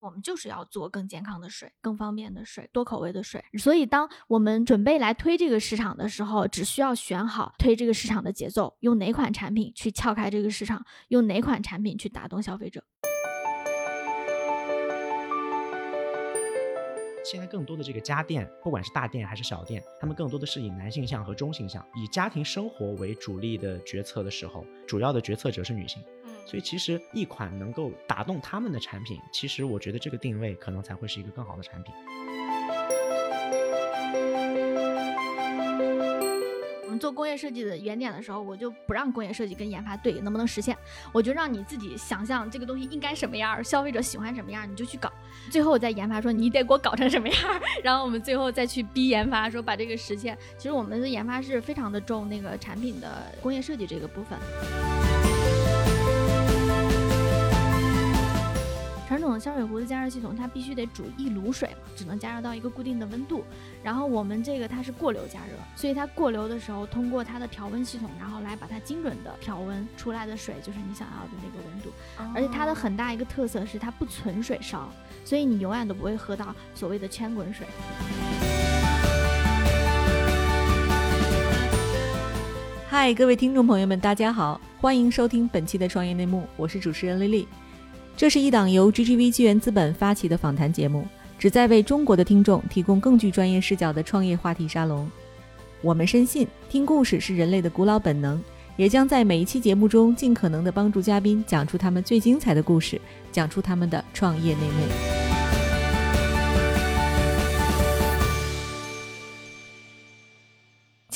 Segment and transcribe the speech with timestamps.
[0.00, 3.44] 我们就是要做更健康的水、更方便的水、多口味的水。
[3.58, 12.84] 所以，当我们准备来推这个市场的时候，只需要选好推这个市场的节奏，用哪款产品去撬开这个市场，用哪款产品去打动消费者。
[17.24, 26.00] 现在更多的这个家电，不管是大店还是小店，他们更多的是以男性向和中性向，以家庭生活为主力的决策的时候，主要的决策者是女性。
[26.24, 31.92] 嗯，所以其实一款能够打动他们的产品，其实我觉得这个定位可能才会是一个更好的产品。
[36.84, 40.74] 我们做工业设计的原点的时候，我就不让工业设计跟研发对能不能实现，
[41.12, 45.12] 我就让你自己想象这个东西应该什么样，消费者喜欢什么样，你就去搞。
[45.50, 47.36] 最后再研发说你得给我搞成什么样，
[47.84, 50.36] 然后我们最后再去逼研发说把这个实现。
[50.56, 54.38] 其实我们的研发是非常的重那个产品的工业设计这个部分。
[59.08, 63.42] 传统的烧水壶的加热系统，它必须得煮一炉水嘛，只能加热到一个固定的温度。
[63.82, 71.88] 然后我们这个它是过流加热，所以它过流的时候，通过它的调温系统，然后来把它精准的调温出来的水，就是你想要的那个温度。
[72.34, 74.92] 而且它的很大一个特色是它不存水烧，
[75.24, 77.66] 所以你永远都不会喝到所谓的圈滚水。
[82.90, 87.48] 嗨，各位听众朋友们，大家好，欢迎收听本期的创业内幕，我是主持人丽丽。
[88.18, 91.06] 这是一档由 GGV 纪元资本发起的访谈节目，
[91.38, 95.08] 旨在为中国的听众提供更具专业视角的创业话题沙龙。
[95.82, 98.42] 我们深信，听故事是人类的古老本能，
[98.76, 105.37] 也将在每一期节目中尽可能的帮助嘉宾讲出他们最精彩的故事，讲出他们的创业内幕。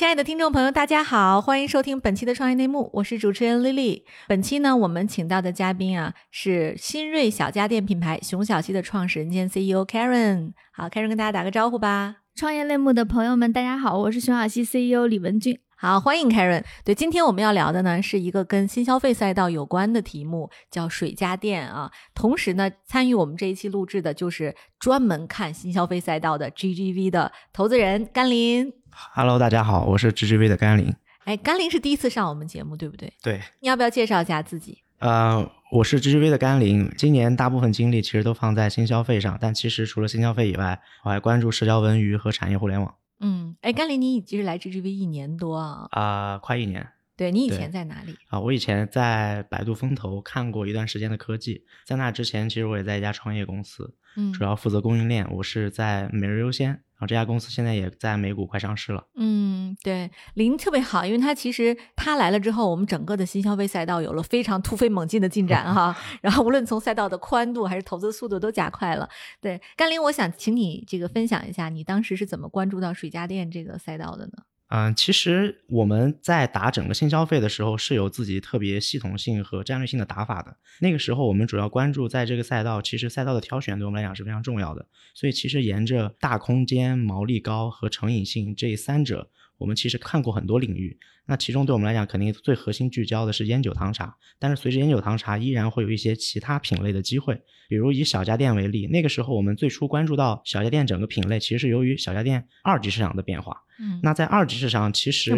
[0.03, 4.03] 亲爱的听众朋友，大家好，欢迎收听本期的创业内幕，我是主持人 Lily。
[4.27, 10.55] 本期呢，我们请到的嘉宾啊，是新锐小家电品牌熊小溪的创始人兼 CEO Karen。
[10.72, 12.17] 好，Karen 跟大家打个招呼吧。
[12.34, 15.61] 创业类目的朋友们，大家好，我是熊小溪 CEO 李文俊。
[15.77, 16.64] 好，欢迎 Karen。
[16.84, 21.93] 对，今天我们要聊的呢，是一个跟新消费赛道有关的题目，叫水家电啊。
[22.12, 28.72] 同时呢，参与我们这一期录制的就是专门看新消费赛道的 GGV 的投资人甘霖。
[28.94, 30.94] Hello，大家好，我是 GGV 的甘霖。
[31.25, 33.10] 哎，甘霖是第一次上我们节目，对不对？
[33.22, 33.41] 对。
[33.60, 34.82] 你要不要介绍一下自己？
[34.98, 42.94] 呃，我是 GGV 的甘霖，今年大部分精力其实都放在新消费上，但其实除了新消费以外，我还关注社交文娱和产业互联网。
[43.20, 45.86] 嗯，哎，甘霖，你其实来 GGV 一年多啊？
[45.92, 46.86] 啊，快一年。
[47.16, 48.16] 对你以前在哪里？
[48.28, 56.69] 啊，我以前在百度风投看过一段时间的科技，在那之前，其实我也在一家创业公司，嗯，主要负责供应链，我是在每日优先。
[56.69, 59.05] 然后这家公司现在也在美股快上市了。
[59.17, 65.97] 嗯，对，林特别好，因为他其实他来了之后，我们整个的新消费赛道有了非常突飞猛进的进展哈。
[66.22, 69.09] 然后无论从赛道的宽度还是投资速度都加快了。
[69.41, 74.33] 对，甘霖，我想请你这个分享一下，你当时是怎么关注到水家电这个赛道的呢？
[74.75, 80.56] 嗯，其实我们在打整个新消费的时候是有自己特别系统性和战略性的打法的。
[80.81, 84.87] 那个时候我们主要关注在这个赛道，其实赛道的挑选对我们来讲是非常重要的。
[85.12, 89.28] 所以其实沿着大空间、毛利高和成瘾性这三者。
[89.62, 94.17] 我们其实看过很多领域，那其中对我们来讲，肯定最核心聚焦的是烟酒糖茶。
[94.41, 97.41] 但是随着烟酒糖茶，依然会有一些其他品类的机会。
[97.69, 103.56] 比如以小家电为例，那个时候我们最初关注到小家电整个品类，其实是由于小家电二级市场的变化。
[103.78, 105.31] 嗯，那在二级市场，其实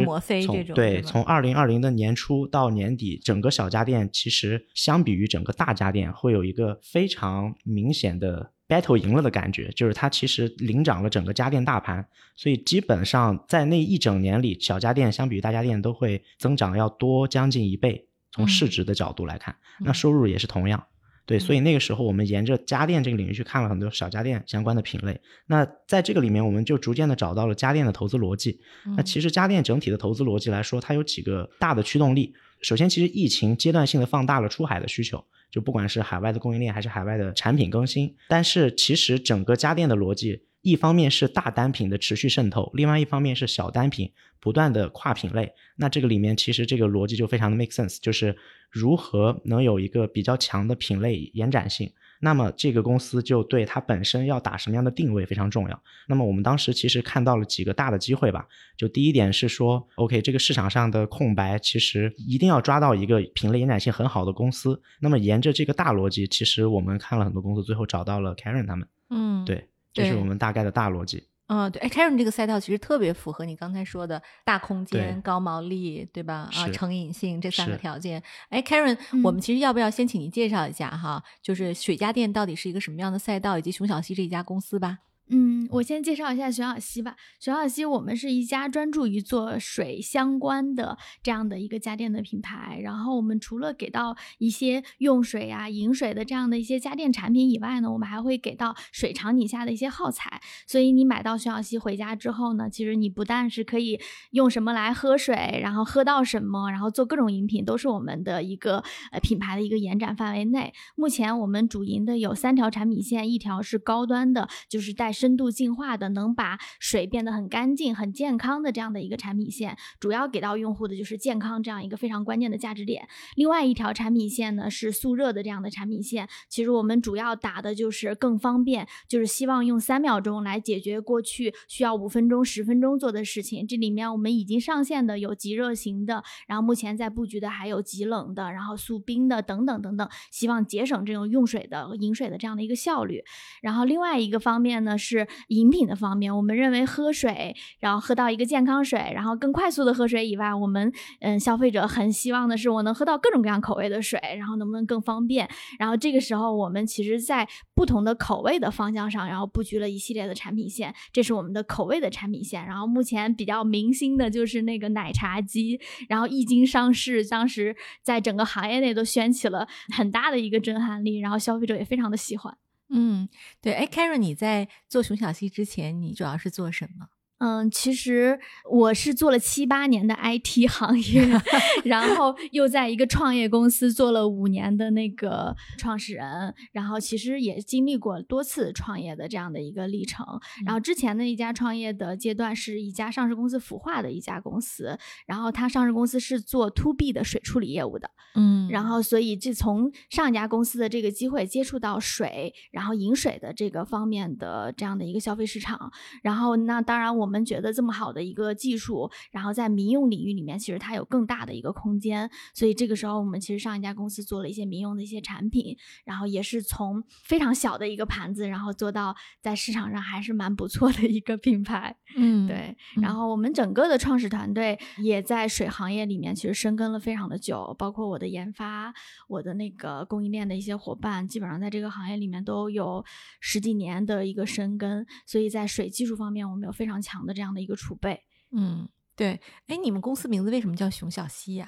[0.46, 8.53] 从对从二零二零的年初到年底，整个小家电其实相比于整个大家电，会有一个非常明显的。
[8.68, 18.08] Battle 赢了的感觉，就是它其实领涨了整个家电大盘，所以基本上在那一整年里，小家电相比于大家电都会增长要多将近一倍。
[18.32, 20.84] 从市值的角度来看，那收入也是同样。
[21.24, 25.20] 对，所以那个时候我们沿着家电这个领域去看了很多小家电相关的品类。
[25.46, 28.60] 那在这个里面，我们就逐渐的找到了家电的投资逻辑。
[28.96, 32.34] 那其实家电整体的投资逻辑来说，它有几个大的驱动力。
[32.60, 35.24] 首先，其实疫情阶段性的放大了出海的需求。
[35.54, 44.10] 就不管是海外的供应链还是海外的产品更新，但是其实整个家电的逻辑，一方面是大单品的持续渗透，另外一方面是小单品
[44.40, 45.52] 不断的跨品类。
[45.76, 48.36] 那这个里面其实这个逻辑就非常的 make sense，就是
[48.68, 51.88] 如何能有一个比较强的品类延展性。
[52.24, 55.82] 那么这个公司就对它本身要打什么样的定位非常重要。
[56.08, 58.46] 那么我们当时其实看到了几个大的机会吧。
[58.78, 64.80] 就第一点是说，OK，这个市场上的空白其实一定要抓到一个品类延展性很好的公司。
[65.00, 68.88] 那么沿着这个大逻辑，其实我们看了很多公司，最后找到了 Karen 他们。
[69.10, 71.24] 嗯，对，这是我们大概的大逻辑。
[71.46, 76.48] 嗯，对，哎，Karen 这个赛道其实特别符合你刚才说的大空间、高毛利，对吧？
[76.50, 78.22] 啊，是成瘾性这三个条件。
[78.48, 81.22] 哎，Karen，、嗯我们其实要不要先请您介绍一下哈？
[81.42, 85.00] 就是水家电到底是一个什么样的赛道，以及熊小溪这一家公司吧？
[85.28, 87.16] 嗯，我先介绍一下熊小溪吧。
[87.40, 92.78] 熊小溪，我们是一家专注于做水相关的这样的一个家电的品牌。
[92.82, 100.42] 然后我们除了给到一些用水啊、饮水的这样的一些家电产品以外呢，我们还会给到水场景下的一些耗材。
[100.66, 103.98] 所以你买到熊小溪回家之后呢，其实你不但是可以
[104.32, 110.74] 用什么来喝水，然后喝到什么，然后做各种饮品，都是我们的一个呃品牌的一个延展范围内。
[110.94, 123.08] 目前我们主营的有三条产品线，一条是高端的，就是带深度净化的，能把水变得很干净、很健康的这样的一个产品线，主要给到用户的就是健康这样一个非常关键的价值点。
[123.36, 133.66] 另外一条产品线呢是速热的这样的产品线，其实我们主要打的就是更方便，就是希望用三秒钟来解决过去需要五分钟、十分钟做的事情。
[133.66, 143.22] 这里面我们已经上线的有极热型的，然后目前在布局的还有极冷的，然后速冰的等等等等，希望节省这种用水的饮水的这样的一个效率。
[143.62, 150.90] 然后另外一个方面呢是饮品的方面，我们认为喝水，然后喝到一个健康水，然后更快速的喝水以外，我们
[151.20, 155.46] 嗯消费者很希望的是我能喝到各种各样口味的水，然后能不能更方便？
[155.78, 162.64] 然后这个时候我们其实在不同的口味的方向上，然后布局了一系列的产品线，这是我们的口味的产品线。
[162.64, 165.78] 然后目前比较明星的就是那个奶茶机，
[166.08, 172.56] 然后一经上市，当时在整个行业内都掀起了很大的一个震撼力，然后消费者也非常的喜欢。
[172.90, 173.28] 嗯，
[173.60, 177.08] 对，哎，Karen，你在做熊小西之前，你主要是做什么？
[177.44, 181.28] 嗯，其实我是做了七八年的 IT 行业，
[181.84, 190.24] 然后又在一个创业公司做了五年的那个创始人，然后其实也经历过多次创业的这样的一个历程。
[190.64, 198.70] 然后之前的一家创业的阶段是一家上市公司孵化的一家公司，然后它上市公司是做 to B 的水处理业务的，嗯。
[198.70, 205.92] 然后所以这从上一家公司的这个机会接触到水，然后饮水的这个方面的这样的一个消费市场，
[206.22, 221.96] 然后那当然我们觉得这么好的一个技术，然后在民用领域里面其实它有更大的一个空间，所以这个时候我们其实上一家公司做了一些民用的一些产品，然后也是从非常小的一个盘子，然后做到在市场上还是蛮不错的一个品牌。
[222.16, 223.02] 嗯，对，嗯。
[223.02, 228.92] 然后我们整个的创始团队也在水行业里面其实深耕了非常的久，包括我的研发、
[229.28, 233.04] 我的那个供应链的一些伙伴，基本上在这个行业里面都有
[233.40, 238.20] 十几年的一个深耕，所以在水技术方面我们有非常强的这样的一个储备。
[238.56, 241.66] 嗯，对，哎，你们公司名字为什么叫熊小溪呀、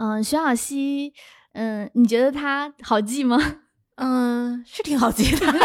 [0.00, 1.12] 嗯，熊小溪，
[1.52, 3.38] 嗯，你觉得它好记吗？
[3.96, 5.60] 嗯，是挺好记的， 但是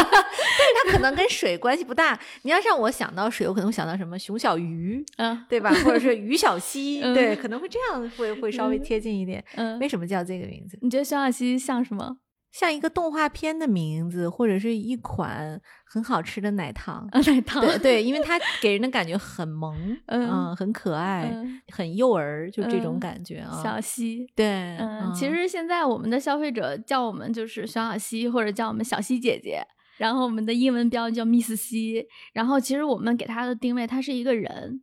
[0.85, 2.19] 它可能跟水关系不大。
[2.43, 5.71] 你要让我想到水，我可能会想到什么熊小鱼，嗯对吧？
[5.83, 9.43] 或者是鱼小溪，嗯对，可能会这样，会会稍微嗯贴近一点。
[9.55, 10.77] 嗯为，什么叫这个名字？
[10.83, 12.17] 你觉得熊小溪像什么？
[12.51, 17.07] 像一个动画片的名字，或者是一款很好吃的奶糖。
[17.11, 17.61] 啊，奶糖。
[17.61, 19.75] 对对， 因为它给人的感觉很萌，
[20.07, 23.61] 嗯嗯，很可爱，嗯，很幼儿，就这种嗯感觉啊。
[23.63, 24.25] 小西。
[24.35, 29.63] 对，嗯，其实现在我们的消费者叫我们就是小小溪，或者叫我们小西姐姐。
[29.97, 32.07] 然后我们的英文标叫 Miss 西。
[32.33, 34.81] 然后其实我们给它的定位，它是一个人，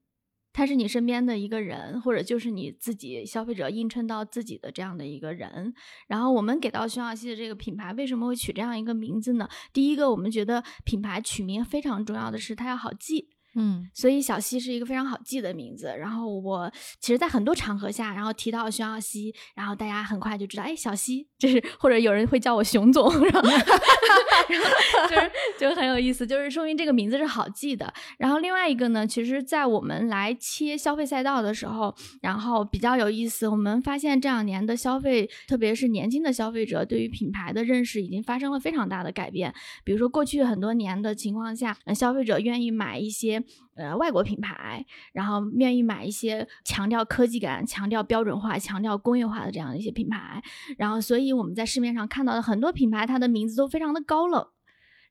[0.56, 5.74] 他是你身边的一个人，或者就是你自己消费者映衬到自己的这样的一个人。
[6.08, 9.46] 然后我们给到徐小溪的这个品牌为什么会取这样一个名字呢？
[9.74, 13.35] 第一个，我们觉得品牌取名非常重要的是它要好记。
[13.56, 15.86] 嗯所以小溪是一个非常好记的名字。
[15.98, 16.70] 然后我
[17.00, 23.42] 其实，在很多场合下，然后提到熊小溪，然后大家很快就知道，哎，小溪，就是或者有人会叫我熊总，然后
[24.48, 24.68] 然后
[25.08, 27.92] 就是就很有意思，就是说明这个名字是好记的。
[28.18, 39.54] 然后另外一个呢，其实，在我们来切消费赛道的时候，然后比较有意思，我们发现这两年的消费，特别是年轻的消费者，对于品牌的认识已经发生了非常大的改变。
[39.84, 43.42] 比如说，过去很多年的情况下，呃消费者愿意买一些
[43.74, 50.42] 呃外国品牌，然后愿意买一些强调科技感、强调标准化、强调工业化的这样的一些品牌，
[50.78, 54.46] 然后所以我们在市面上看到的很多品牌，它的名字都非常的高冷。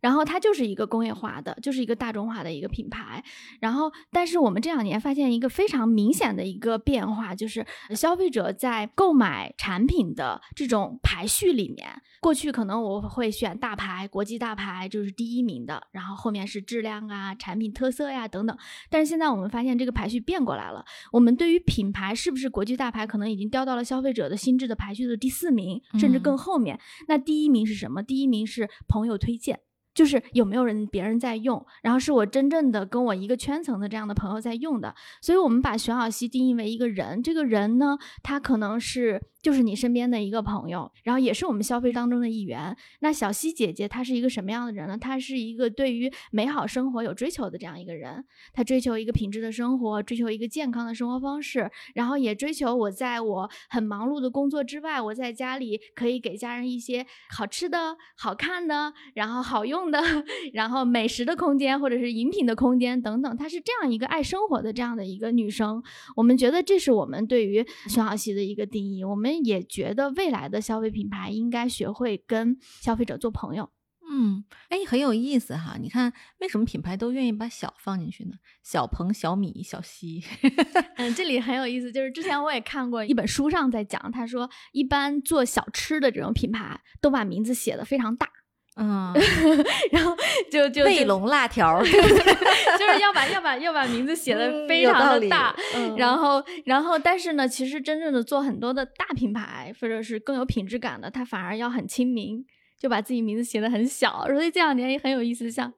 [0.05, 3.23] 然后它就是一个工业化的，就是一个大众化的一个品牌。
[3.59, 11.89] 然后，但是我们这两年发现一个非常明显的一个变化，就是消费者在购买产品的这种排序里面，
[12.21, 18.55] 过去可能我会选大牌、国际大牌，就是第一名的，然后后面是质量啊、产品特色呀等等。
[18.91, 26.79] 但是现在我们发现这个排序变过来了，我们对于品牌是不是国际大牌，可能已经掉到了消费者的心智的排序的第四名，甚至更后面。
[27.07, 28.03] 那第一名是什么？
[28.03, 29.61] 第一名是朋友推荐。
[29.95, 42.75] 就是有没有人别人在用，然后是我真正的跟我一个圈层的这样的朋友在用的，所以我们把熊小溪定义为一个人，这个人呢，他可能是就是你身边的一个朋友，然后也是我们消费当中的一员。
[42.99, 44.97] 那小溪姐姐她是一个什么样的人呢？
[44.97, 59.84] 她是一个对于美好生活有追求的这样一个人，她追求一个品质的生活，追求一个健康的生活方式，然后也追求我在我很忙碌的工作之外，我在家里可以给家人一些好吃的、好看的，然后好用。
[59.91, 59.99] 的，
[60.53, 65.81] 然后美食的空间或者是饮品的空间等等，她是这样一个爱生活的这样的一个女生。
[66.15, 69.03] 我们觉得这是我们对于熊小溪的一个定义。
[69.03, 73.69] 我们也觉得未来的消费品牌应该学会跟消费者做朋友。
[74.07, 75.77] 嗯，哎，很有意思哈。
[75.81, 78.33] 你看，为什么品牌都愿意把小放进去呢？
[78.63, 80.23] 小鹏、小米、小溪。
[80.97, 88.29] 嗯，这里很有意思，就是之前我也看过一本书上在讲，他说一般做小吃的这种品牌都把名字写的非常大。
[88.77, 89.13] 嗯，
[89.91, 90.15] 然后
[90.51, 95.55] 就就卫龙辣条， 就是要把要把要把名字写的非常的大，
[95.97, 102.43] 然后然后但是呢，其实真正的做很多的大品牌或者是更有品质感的，它反而要很亲民，
[102.77, 105.71] 就把自己名字写的很小，所以这两年也很有意思，像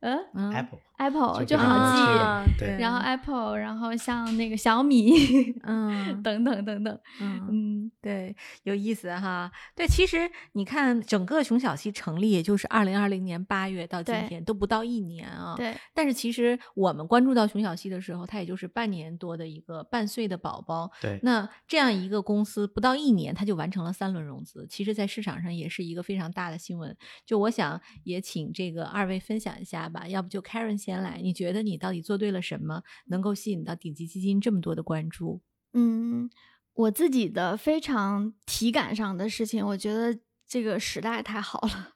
[0.00, 0.80] 嗯，Apple。
[1.00, 5.14] Apple 就好记，对，然后 Apple，然后像那个小米，
[5.62, 9.50] 嗯， 等等等等，嗯嗯，对，有意思哈。
[9.74, 15.54] 对，其实你看，整个熊小溪成立，也就是二零二零年八月到今天都不到一年啊。
[15.56, 15.74] 对。
[15.94, 20.90] 但是其实我们关注到熊小溪的时候，他也就是半年多的一个半岁的宝宝。
[21.00, 21.18] 对。
[21.22, 26.94] 那这样一个公司不到一年，他就完成了三轮融资，其实在市场上也是一个非常大的新闻。
[27.24, 30.89] 就我想也请这个二位分享一下吧，要不就 Karen 先。
[30.90, 35.40] 先来，你觉得你到底做对了什么，能够吸引到顶级基金这么多的关注？
[35.72, 36.28] 嗯，
[36.74, 41.94] 我自己的非常体感上的事情，我觉得这个时代太好了。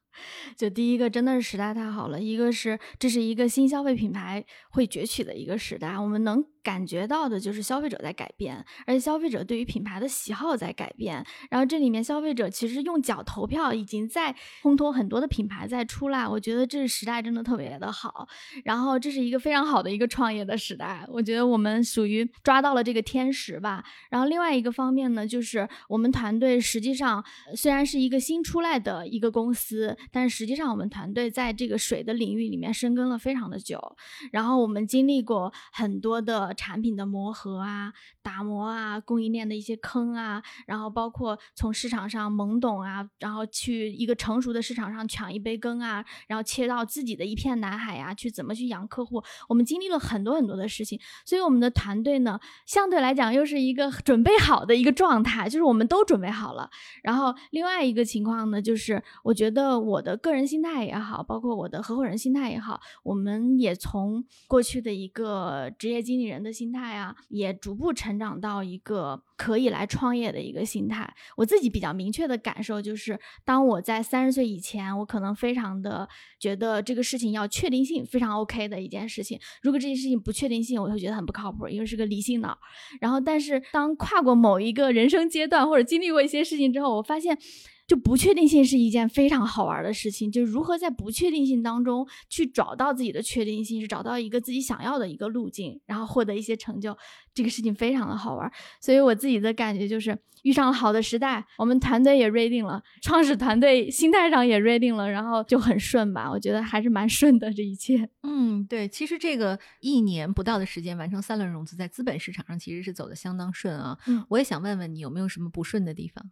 [0.56, 6.44] 就第一个真的是时代太好了，一个是这是一个新消费品牌会崛起的一个时代，我们能。
[6.64, 11.22] 感觉到的就是消费者在改变，而且消费者对于品牌的喜好在改变。
[11.50, 16.26] 然后这里面消费者其实用脚投票，已经在烘托很多的品牌在出来。
[16.26, 18.26] 我觉得这是时代真的特别的好。
[18.64, 21.06] 然后这是一个非常好的一个创业的时代。
[21.08, 23.84] 我觉得我们属于抓到了这个天时吧。
[24.08, 27.22] 然后另外一个方面呢，就是我们团队实际上
[27.54, 33.96] 虽然是一个新出来的一个公司，但实际上我们团队在这个水的领域里面深耕了非常的久。
[34.32, 36.52] 然后我们经历过很多的。
[36.56, 37.92] 产品的磨合啊、
[38.22, 56.70] 打磨啊、供应链的一些坑啊，然后包括从市场上懵懂啊，然后去一个成熟的市场上抢一杯羹啊，然后切到自己的一片蓝海呀，去怎么去养客户，我们经历了很多很多的事情，所以我们的团队呢，相对来讲又是一个准备好的一个状态，就是我们都准备好了。
[57.02, 66.44] 然后另外一个情况呢，就是我觉得我我的个人心态也好，包括我的合伙人心态也好，我们也从过去的一个职业经理人。
[66.44, 71.10] 的心态啊，也逐步成长到一个可以来创业的一个心态。
[71.38, 76.06] 我自己比较明确的感受就是，当我在三十岁以前，我可能非常的
[76.38, 79.40] 觉得这个事情要确定性非常 OK 的一件事情。
[79.62, 82.58] 如果这件事情不确定性，我会觉得很不靠谱，因为是个理性脑。
[83.00, 87.38] 然后，但是当跨过某一个人生阶段，或者经历过一些事情之后，我发现。
[87.86, 96.96] 就不确定性是一件非常好玩的事情，就是如何在不确定性当中去找到自己的确定性，是找到一个自己想要的一个路径，然后获得一些成就，
[97.34, 98.50] 这个事情非常的好玩。
[98.80, 108.08] 所以我自己的感觉就是遇上了好的时代，我们团队也 ready 了，创始团队心态上也 ready 了，然后就很顺吧，我觉得还是蛮顺的这一切。
[108.22, 113.98] 嗯，对，其实这个一年不到的时间完成三轮融资，在资本市场上其实是走的相当顺啊。
[114.06, 116.30] 嗯，我也想问问你有没有什么不顺的地方？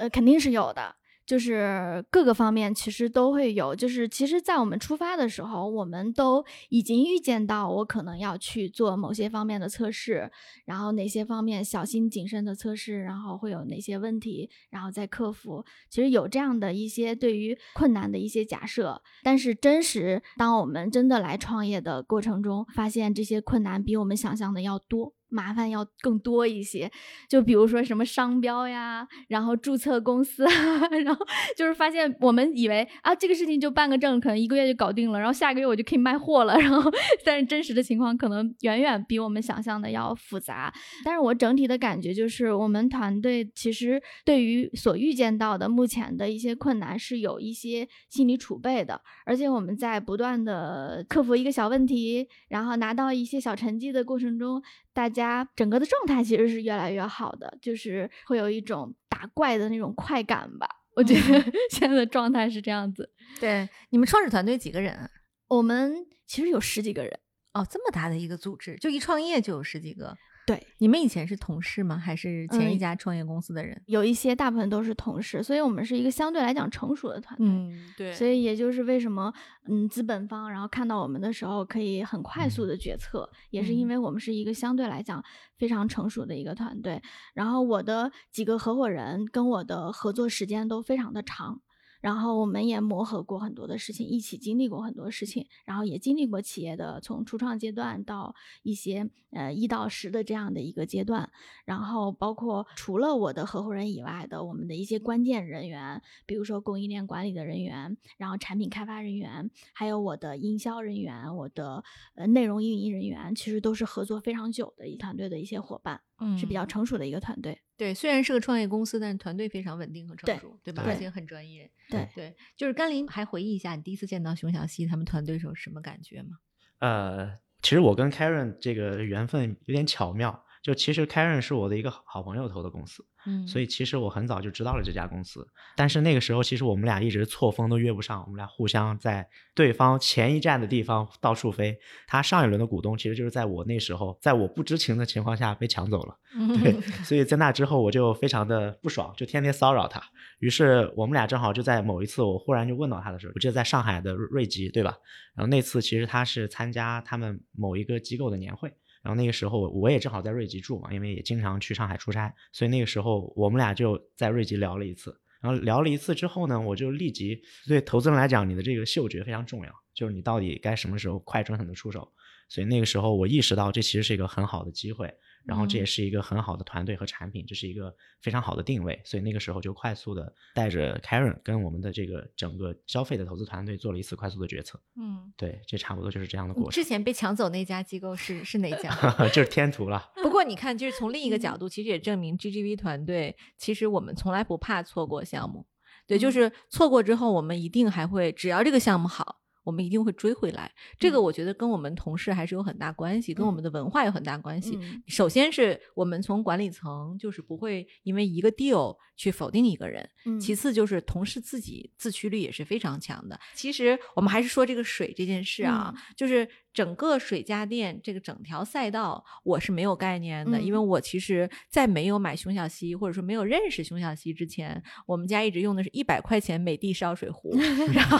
[0.00, 0.96] 呃，肯定是有的。
[1.26, 10.28] 就是各个方面其实都会有，就是其实，在我们出发的时候，我们都已经预见到我可能要去做某些方面的测试，
[10.64, 15.64] 然后哪些方面小心谨慎的测试，然后会有哪些问题，然后再克服。
[15.88, 25.14] 其实有这样的一些对于困难的一些假设，但是真实，当我们真的来创业的过程中，发现这些困难比我们想象的要多。
[25.30, 26.90] 麻烦要更多一些，
[27.28, 36.90] 就比如说什么商标呀，然后注册公司啊， 然后就是发现我们以为啊这个事情就办个证，可能一个月就搞定了，然后下个月我就可以卖货了， 然后
[37.24, 40.72] 但是真实的情况可能远远比我们想象的要复杂。
[41.04, 54.62] 但是我整体的感觉就是，我们团队其实对于所预见到的目前的一些困难是有一些心理储备的，而且我们在不断的克服一个小问题，然后拿到一些小成绩的过程中。
[54.92, 60.68] 大家整个的状态其实是越来越好的，就是会有一种打怪的那种快感吧。
[60.96, 63.08] 我觉得 现在的状态是这样子。
[63.38, 65.08] 对，你们创始团队几个人啊？
[65.48, 65.94] 我们
[66.26, 67.20] 其实有十几个人。
[67.52, 70.16] 哦，这么大的一个组织，就一创业就有十几个。
[70.50, 71.96] 对，你们以前是同事吗？
[71.96, 73.80] 还是前一嗯家创业公司的人？
[73.86, 77.46] 有一些大部分都是同事，所以我们是一个相对来讲成熟的团队。
[77.46, 79.32] 嗯，对所以也就是为什么，
[79.68, 85.24] 嗯，资本方然后看到我们的时候可以很快速的决策，也是因嗯为我们是一个相对来讲
[85.56, 87.00] 非常成熟的一个团队。
[87.32, 91.60] 然后我的几个合伙人跟我的合作时间都非常的长，
[92.00, 101.30] 然后我们也磨合过很多的事情，一起经历过很多事情，然后也经历过企业的从初创阶段到一些呃一到十的这样的一个阶段，
[101.64, 117.60] 然后包括除了我的合伙人以外的我们的一些关键人员，比如说供应链管理的人员，然后产品开发人员，还有我的营销人员，我的呃内容运营人员，其实都是合作非常久的一团队的一些伙伴，嗯是比较成熟的一个团队。
[117.80, 120.82] 对，虽然是个创业公司，但是团队非常稳定和成熟，对吧？
[120.86, 121.70] 而且很专业。
[121.88, 126.36] 对对，就是甘霖，还回忆一下你第一次见到熊小溪他们团队时候什么感觉吗？
[126.80, 135.46] 呃，其实我跟 Karen 这个缘分有点巧妙，就其实 Karen 是我的一个好朋友投的公司，嗯所以其实我很早就知道了这家公司，
[135.76, 141.78] 但是那个时候其实我们俩一直错峰都约不上，我们俩互相在对方前一站的地方到处飞。
[142.06, 146.16] 他上一轮的股东其实就是在我那时候，在我不知情的情况下被抢走了，
[146.62, 146.72] 对，
[147.04, 150.00] 所以在那之后我就非常的不爽，就天天骚扰他。
[150.38, 154.96] 于是我们俩正好就在某一次，我忽然就问到他的时候，我记得在上海的瑞瑞吉，对吧？
[155.34, 158.72] 然后那次其实他是参加他们某一个机构的年会。
[159.02, 165.18] 然后那个时候我也正好在瑞吉住嘛，因为也经常去上海出差，所以那个时候我们俩就在瑞吉聊了一次。
[165.40, 172.12] 然后聊了一次之后呢，我就立即对投资人来讲，你的这个嗅觉非常重要，就是你到底该什么时候快准狠的出手。
[172.50, 175.10] 所以那个时候我意识到这其实是一个很好的机会，
[175.44, 179.00] 然后这也嗯是一个很好的团队和产品，这是一个非常好的定位。
[179.04, 184.80] 所以那个时候就快速的带着 Karen 跟我们的这个整个消费的投资团队做了一次快速的决策。
[184.96, 188.90] 嗯，对，这差不多就是这样的过程之，前被抢走那家机构是是哪家？
[189.32, 190.10] 就是天图了。
[190.22, 195.66] 不过你看，就是从另一个角度，其实也证明 GGV 团队，其实我们从来不怕错过项目。
[196.06, 200.70] 对，就嗯是错过之后，我们一定还会，只要这个项目好，我们一定会追回来。
[200.98, 204.78] 这个嗯我觉得跟我们同事还是有很大关系，跟我们的文化有很大关系。
[204.80, 213.38] 嗯首先是我们从管理层就是不会因为一个 deal 去否定一个人，嗯其次就是同事自己自驱力也是非常强的。
[213.54, 227.50] 其实我们还是说这个水这件事啊，嗯就是整个水家电这个整条赛道，我是没有概念的，因为嗯我其实在没有买熊小溪或者说没有认识熊小溪之前，我们家一直用的是一百块钱美的烧水壶，
[227.92, 228.18] 然后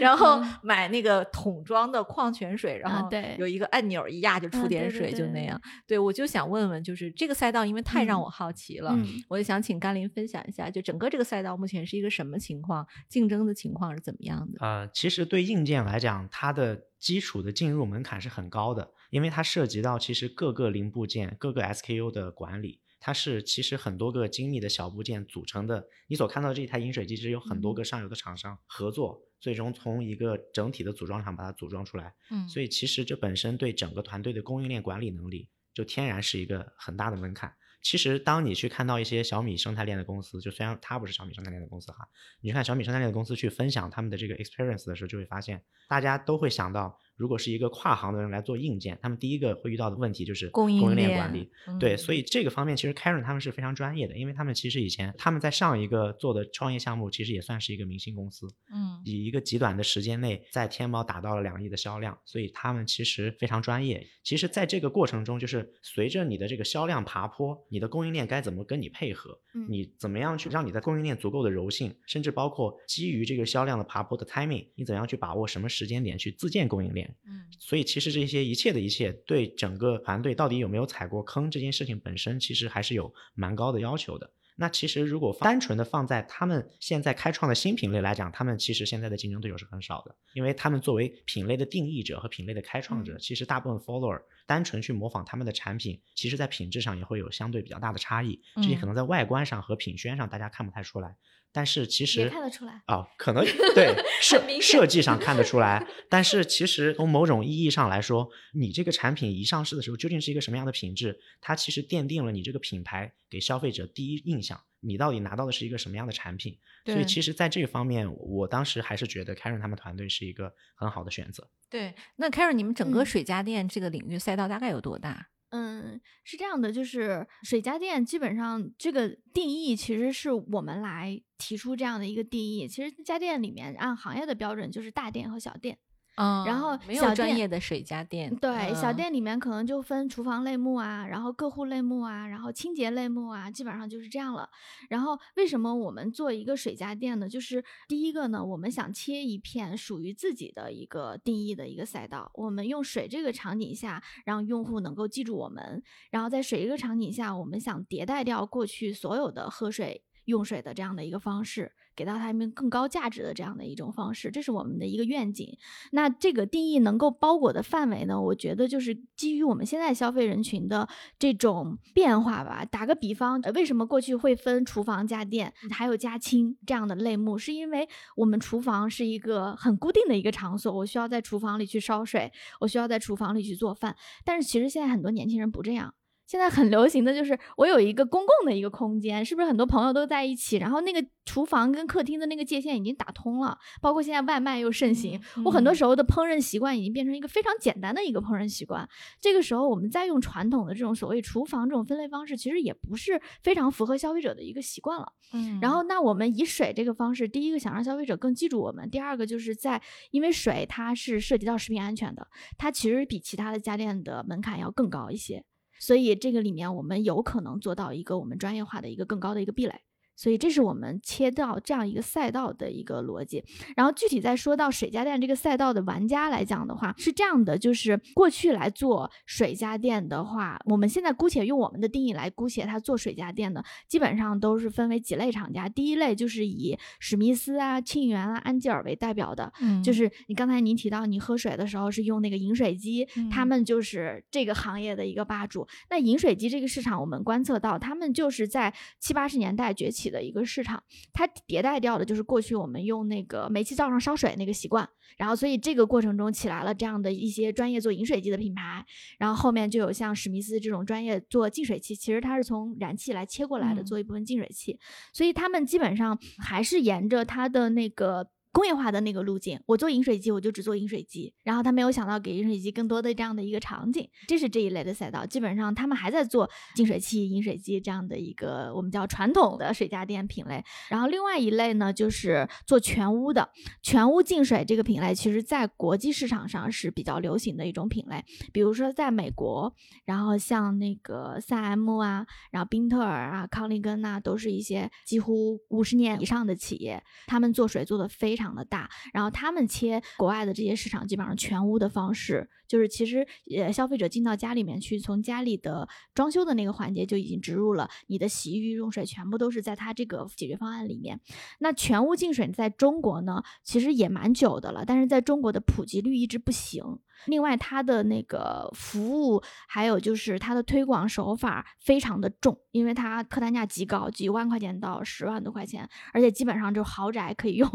[0.00, 3.08] 然后嗯买那个桶装的矿泉水，然后
[3.38, 5.60] 有一个按钮一压就出点水，就那对样。
[5.86, 14.58] 对，我就想问问，就是这个赛道，因为太让嗯我好奇了，嗯我就想请甘霖分享一下，就整个这个赛道目前是一个什么情况，竞争的情况是怎么样的？
[14.60, 25.88] 呃，其实对硬件来讲，它的基础的进入门槛是很高的，因为它涉及到其实各个零部件、各个 SKU 的管理，它是其实很多个精密的小部件组成的。
[26.06, 32.14] 你所看到的这一台饮水机，其实有很多个上游的厂商合作，最终从一个整体的组装厂把它组装出来。
[32.30, 37.52] 嗯所以其实这本身对整个团队的供应链管理能力，就天然是一个很大的门槛。
[37.82, 42.08] 其实，当你去看到一些小米生态链的公司，就虽然它不是小米生态链的公司哈，
[42.40, 51.48] 你去看小米生态链的公司去分享他们的这个 experience 的时候，就会发现，大家都会想到，如果是一个跨行的人来做硬件，他们第一个会遇到的问题就是供应应链链管理。
[51.78, 64.04] 对，所以以这个方面其实 Karen 他们是非常专业的，因为他们其实以前他们在上一个做的创业项目，其实也算是一个明星公司，嗯以一个极短的时间内在天猫达到了两亿的销量，所以他们其实非常专业。
[64.22, 77.14] 其实，在这个过程中，就是随着你的这个销量爬坡，你的供应链该怎么跟你配合，嗯你怎么样去让你的供应链足够的柔性，甚至包括基于这个销量的爬坡的 timing，你怎样去把握什么时间点去自建供应链。
[77.26, 84.30] 嗯所以，其实这些一切的一切，对整个团队到底有没有踩过坑这件事情本身，其实还是有蛮高的要求的。
[84.56, 101.16] 那其实如果单纯的放在他们现在开创的新品类来讲，他们其实现在的竞争对手是很少的，因为他们作为品类的定义者和品类的开创者，嗯其实大部分 follower 单纯去模仿他们的产品，其实在品质上也会有相对比较大的差异，这些嗯可能在外观上和品宣上大家看不太出来。
[101.54, 103.44] 但是其实看得出来啊、可能
[103.76, 116.58] 对设设计上看得出来， 但是其实从某种意义上来说，你这个产品一上市的时候究竟是一个什么样的品质，它其实奠定了你这个品牌给消费者第一印象，你到底拿到的是一个什么样的产品。
[116.84, 121.48] 所以其实在这个方面，我当时还是觉得 Karen 他们团队是一个很好的选择。
[121.70, 125.28] 对，那 Karen，你们整个嗯水家电这个领域赛道大概有多大？
[125.50, 132.66] 嗯，是这样的，就是水家电基本上这个定义其实是我们来提出这样的一个定义。
[132.66, 135.78] 其实家电里面按行业的标准就是大店和小电。
[136.16, 144.48] 嗯，然后没有专业的水家电，对，小嗯店里面可能就分厨房类目啊，然后客户类目啊，然后清洁类目啊，基本上就是这样了。
[144.90, 147.26] 然后为什么我们做一个水家电呢？
[147.28, 160.04] 就是第一个呢，我们想切一片属于自己的一个定义的一个赛道，我们用水这个场景下让用户能够记住我们，然后在水这个场景下，我们想迭代掉过去所有的喝水。
[160.26, 165.56] 用水的这样的一个方式，给到他们更高价值的这样的一种方式，这是我们的一个愿景。
[165.92, 168.20] 那这个定义能够包裹的范围呢？
[168.20, 172.64] 我觉得就是基于我们现在消费人群的这种变化吧。
[172.64, 177.36] 打个比方，呃为什么过去会分厨房、家电还有家清这样的类目？
[177.36, 183.96] 是因为我们厨房是一个很固定的一个场所，我需要在厨房里去烧水，我需要在厨房里去做饭。
[184.24, 185.94] 但是其实现在很多年轻人不这样。
[186.32, 190.56] 现在很流行的就是我有一个公共的一个空间，是不是很多朋友都在一起？
[190.56, 198.88] 然后那个厨房跟客厅的那个界限已经打通了，包括现在外卖又盛行，我很多嗯时候的烹饪习惯已经变成一个非常简单的一个烹饪习惯。
[199.20, 205.12] 这个时候，我们再用传统的这种所谓厨房这种分类方式，其实也不是非常符合消费者的一个习惯了。
[205.34, 215.44] 嗯，然后，那我们以水这个方式，第一个想让消费者更记住我们，第二个就是在因为水它是涉及到食品安全的，它其实比其他的家电的门槛要更高一些，
[215.82, 219.80] 所以这个里面我们有可能做到一个我们专业化的一个更高的一个壁垒。
[220.14, 223.42] 所以这是我们切到这样一个赛道的一个逻辑。
[223.76, 235.68] 然后具体再说到水家电这个赛道的玩家来讲的话，是这样的，就是过去来做水家电的话，我们现在姑且用我们的定义来姑且它做水家电的，基本上都是分为几类厂家。
[235.68, 245.66] 第一类就是以史密斯啊、沁园啊、安吉尔为代表的，嗯就是你刚才您提到你喝水的时候是用那个饮水机，他嗯们就是这个行业的一个霸主。
[245.90, 258.84] 那饮水机这个市场，我们观测到，他们就是在七八十年代崛起的一个市场，它迭代掉的就是过去我们用那个煤气灶上烧水那个习惯，然后所以这个过程中起来了这样的一些专业做饮水机的品牌，
[259.18, 264.78] 然后后面就有像史密斯这种专业做净水器，其实它是从燃气来切过来的，嗯做一部分净水器，
[265.12, 268.28] 所以他们基本上还是沿着它的那个。
[268.52, 271.32] 工业化的那个路径，我做饮水机，我就只做饮水机。
[271.42, 275.24] 然后他没有想到给饮水机更多的这样的一个场景，这是这一类的赛道。
[275.24, 280.62] 基本上他们还在做净水器、饮水机这样的一个我们叫传统的水家电品类。
[280.90, 283.48] 然后另外一类呢，就是做全屋的
[283.82, 288.22] 全屋净水这个品类，其实在国际市场上是比较流行的一种品类。
[288.52, 303.26] 比如说在美国，然后像那个三 M 啊，然后宾特尔啊、康利根呐、都是一些几乎五十年以上的企业，他们做水做的非常常的大，然后他们切国外的这些市场，基本上全屋的方式，就是其实
[303.56, 311.20] 呃消费者进到家里面去，从家里的装修的那个环节就已经植入了你的洗浴用水，全部都是在它这个解决方案里面。
[311.60, 316.82] 那全屋净水在中国呢，其实也蛮久的了，但是在中国的普及率一直不行。
[317.26, 327.68] 另外，它的那个服务，还有就是它的推广手法非常的重，因为它客单价极高，几万块钱到十万多块钱，而且基本上就豪宅可以用，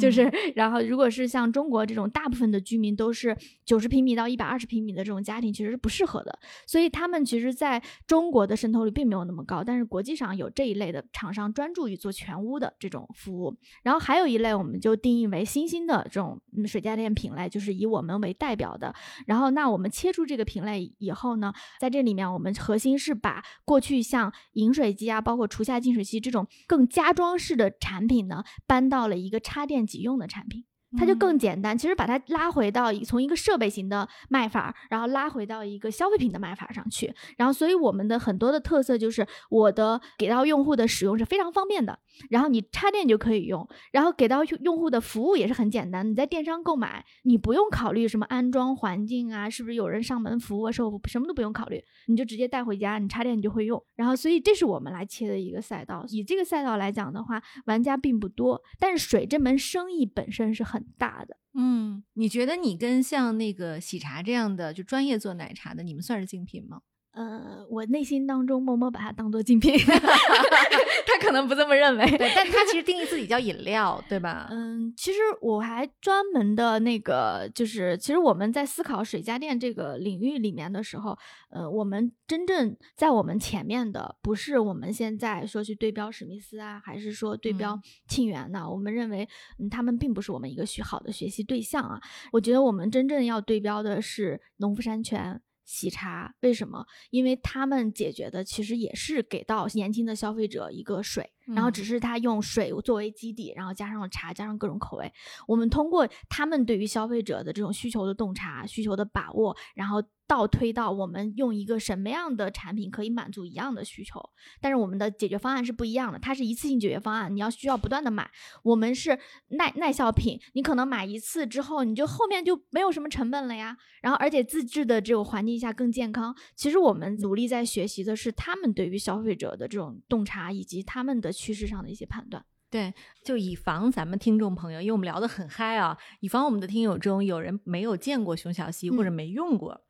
[0.00, 0.22] 就是
[0.54, 18.93] 然后如果是像中国这种大部分的居民都是九十平米到一百二十平米的这种家庭，其实是不适合的，所以他们其实在中国的渗透率并没有那么高，但是国际上有这一类的厂商专注于做全屋的这种服务，然后还有一类我们就定义为新兴的这种嗯水家电品类，就是以我们为代表的。
[19.26, 30.64] 然后那我们切出这个品类以后呢，在这里面我们核心是把过去像饮水机啊，包括厨下净水器这种更家装式的产品呢，搬到了一个插电即用的产品。
[30.96, 41.98] 它就更简单，其实把它拉回到一从一个设备型的卖法，然后拉回到一个消费品的卖法上去，然后所以我们的很多的特色就是我的给到用户的使用是非常方便的，
[42.30, 61.36] 然后你插电就可以用，然后给到用用户的服务也是很简单，你在电商购买，你不用考虑什么安装环境啊，是不是有人上门服务啊，售后什么都不用考虑，你就直接带回家，你插电你就会用，然后所以这是我们来切的一个赛道，以这个赛道来讲的话，玩家并不多，但是水这门生意本身是很大的。
[61.54, 66.80] 嗯，你觉得你跟像那个喜茶这样的就专业做奶茶的，你们算是竞品吗？
[67.14, 69.72] 呃，我内心当中默默把它当做精品，
[71.06, 72.04] 他可能不这么认为。
[72.18, 74.48] 对，但他其实定义自己 叫饮料，对吧？
[74.50, 81.16] 嗯，其实我还专门的那个，就是其实我们在思考水家电这个领域里面的时候，
[81.50, 88.68] 呃，我们真正在我们前面的不是我们现在说去对标史密斯啊，还是说对标嗯沁园呢？
[88.68, 89.28] 我们认为，
[89.60, 92.00] 嗯，他们并不是我们一个学好的学习对象啊。
[92.32, 95.40] 我觉得我们真正要对标的是农夫山泉。
[95.64, 96.86] 喜茶为什么？
[97.10, 105.12] 因为他们解决的其实也是给到年轻的消费者一个水，然后嗯只是他用水作为基底，然后加上了茶，加上各种口味。
[105.48, 114.20] 我们通过他们对于消费者的这种需求的洞察、需求的把握，然后倒推到我们用一个什么样的产品可以满足一样的需求。
[114.60, 118.30] 但是我们的解决方案是不一样的，它是一次性解决方案，你要需要不断的买。
[118.62, 123.76] 我们是耐耐效品，你可能买一次之后，你就后面就没有什么成本了呀。
[124.02, 126.34] 然后而且自制的这种环境下更健康。
[126.54, 132.44] 其实我们努力在学习的是他们对于消费者的这种洞察，以及他们的趋势上的一些判断。
[132.70, 139.72] 对，就以防咱们听众朋友，因为我们聊得很嗨啊，以防我们的听友中有人没有见过熊小溪或者嗯没用过。
[139.72, 139.80] 嗯，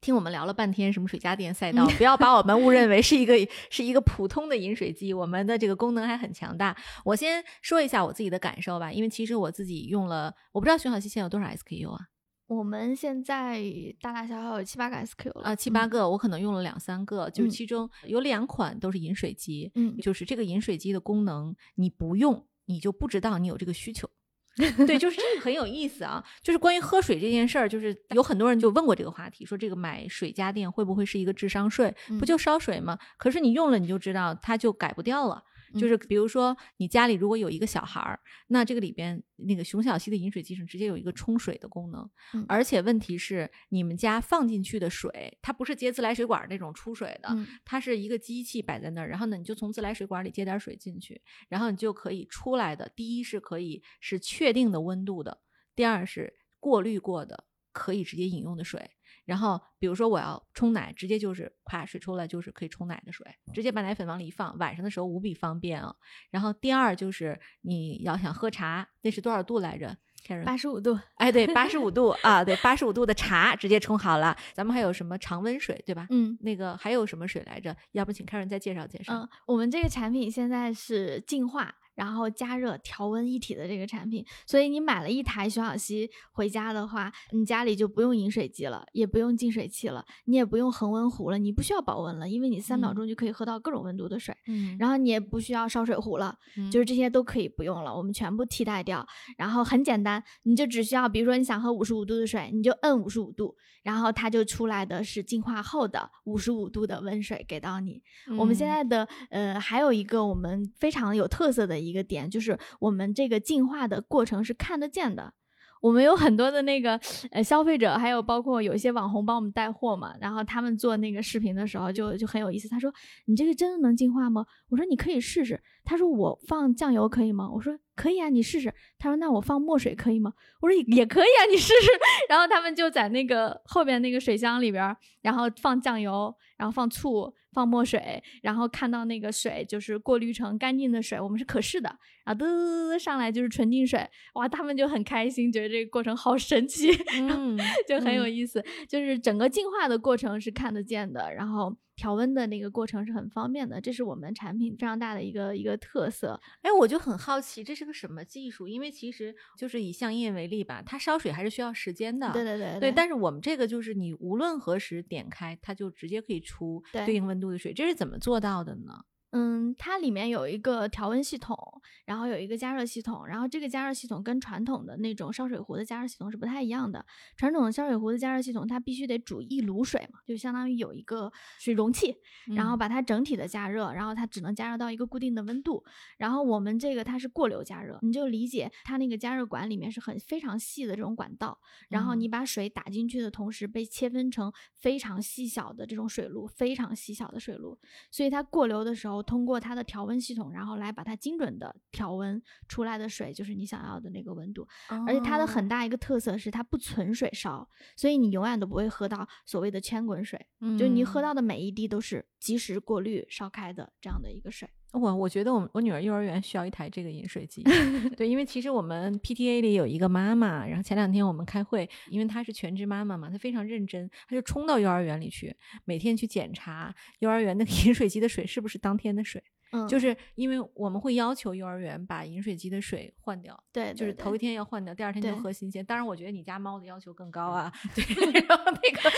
[0.00, 3.34] 听我们聊了半天什么水家电赛道，不要把我们误认为是一个
[3.70, 6.76] 是一个普通的饮水机，我们的这个功能还很强大。
[7.04, 12.08] 我先说一下我自己的感受吧，因为其实我自己用了，我不知道熊小溪现在有多少 SKU 啊？
[12.46, 13.62] 我们现在
[14.02, 24.10] 大大小小有七八个 SKU 了啊，七八嗯个，我可能用了两三个，就是嗯其中有两款都是饮水机，嗯就是这个饮水机的功能，你不用你就不知道你有这个需求。
[24.86, 26.24] 对，就是这个很有意思啊。
[26.42, 31.94] 就是关于喝水这件事儿，就是有很多人就问过这个话题，说这个买水家电会不会是一个智商税？
[32.08, 32.98] 不嗯就烧水吗？
[33.16, 35.42] 可是你用了你就知道，它就改不掉了。
[35.74, 52.90] 就嗯是比如说你家里如果有一个小孩儿，那这个里边那个熊小溪的饮水机上直接有一个冲水的功能，嗯而且问题是你们家放进去的水，它不是接自来水管那种出水的，嗯它是一个机器摆在那儿，然后呢，你就从自来水管里接点水进去，然后你就可以出来的。
[52.94, 55.42] 第一是可以是确定的温度的，
[55.74, 58.90] 第二是过滤过的，可以直接饮用的水。
[59.24, 65.94] 然后比如说我要冲奶，直接就是啪水出来就是可以冲奶的水，直接把奶粉往里一放，晚上的时候无比方便啊。
[66.30, 74.36] 然后第二就是你要想喝茶，那是多少度来着？Karen 八十五度，哎，对，八十五 度啊，对，八十五度的茶直接冲好了。
[74.54, 76.06] 咱们还有什么常温水，对吧？
[76.10, 76.36] 嗯。
[76.40, 77.76] 那个还有什么水来着？
[77.92, 79.14] 要不请 Karen 再介绍介绍。
[79.14, 94.34] 嗯，我们这个产品现在是净化，然后加热、调温一体的这个产品，所以你买了一台熊小溪回家的话，你家里就不用饮水机了，也不用净水器了，你也不用恒温壶了，你不需要保温了，因为你三秒嗯钟就可以喝到各种温度的水。
[94.46, 99.06] 嗯然后你也不需要烧水壶了，嗯就是这些都可以不用了，我们全部替代掉。
[99.36, 108.02] 然后很简单，你就只需要，比如说你想喝五十五度的水，你就摁五十五度，然后它就出来的是净化后的五十五度的温水给到你。
[108.38, 115.34] 我们现嗯在的呃还有一个我们非常有特色的一个点，就是我们这个净化的过程是看得见的。
[115.80, 116.98] 我们有很多的那个
[117.30, 122.66] 呃消费者，还有包括有一些网红帮我们带货嘛，然后他们做那个视频的时候就就很有意思。
[122.70, 122.90] 他说
[123.28, 131.90] ：“你这个真的能净化吗？”我说：“你可以试试。”他说：“我放酱油可以吗？”我说：“可以啊，你试试。”他说：“那我放墨水可以吗？”我说：“也可以啊，你试试。
[132.30, 141.88] ”然后他们就在那个后边那个水箱里边，然后放酱油，然后放醋，放墨水，然后看到那个水就是过滤成干净的水，我们是可视的，
[142.26, 147.56] 然后嘚嘚嘚嘚上来就是纯净水，哇，他们就很开心，觉得这个过程好神奇，嗯
[147.88, 148.62] 就很有嗯意思。
[148.88, 156.40] 就是整个进化的过程是看得见的，然后调温的那个过程是很方便的，这是我们产品非常大的一个一个特色。
[156.62, 158.66] 哎，我就很好奇，这是个什么技术？
[158.66, 162.32] 因为其实就是以相印为例吧，它烧水还是需要时间的。
[162.32, 169.04] 对对对对，但是我们这个就是你无论何时点开，它就直接可以出对对应温度的水，这是怎么做到的呢？
[169.36, 171.58] 嗯，它里面有一个调温系统，
[172.04, 177.04] 然后有一个加热系统，然后这个加热系统跟传统的那种烧水壶的加热系统是不太一样的。
[177.36, 182.14] 传统的烧水壶的加热系统，它必须得煮一炉水嘛，就相当于有一个水容器，
[182.54, 185.84] 然后嗯把它整体的加热，然后它只能加热到一个固定的温度。
[186.16, 197.76] 然后我们这个它是过流加热，你就理解它那个加热管里面是很非常细的这种管道，然后你嗯把水打进去的同时，被切分成非常细小的这种水路，非常细小的水路，
[198.12, 204.64] 所以它过流的时候，通过它的调温系统，然后来把它精准的调温出来的水，就是你想要的那个温度。
[205.06, 210.38] 而且它的很哦大一个特色是它不存水烧，所以你永远都不会喝到所谓的千滚水，
[210.78, 214.70] 就你喝嗯到的每一滴都是及时过滤烧开的这样的一个水。
[214.94, 217.62] 我我觉得我我女儿幼儿园需要一台这个饮水机，
[218.16, 225.54] 对，因为其实我们 PTA 里有一个妈妈，然后前两天我们开会，因为她是全职妈妈嘛，她非常认真，她就冲到幼儿园里去，
[225.84, 233.58] 每天去检查幼儿园那个饮水机的水是不是当天的水，嗯，就是因为我们会要求幼儿园把饮水机的水换掉。
[233.72, 235.84] 对，就是头一天要换掉，第二天就喝新鲜。
[235.84, 237.72] 当然，我觉得你家猫的要求更高啊。
[237.94, 238.04] 对，
[238.46, 239.10] 然后那个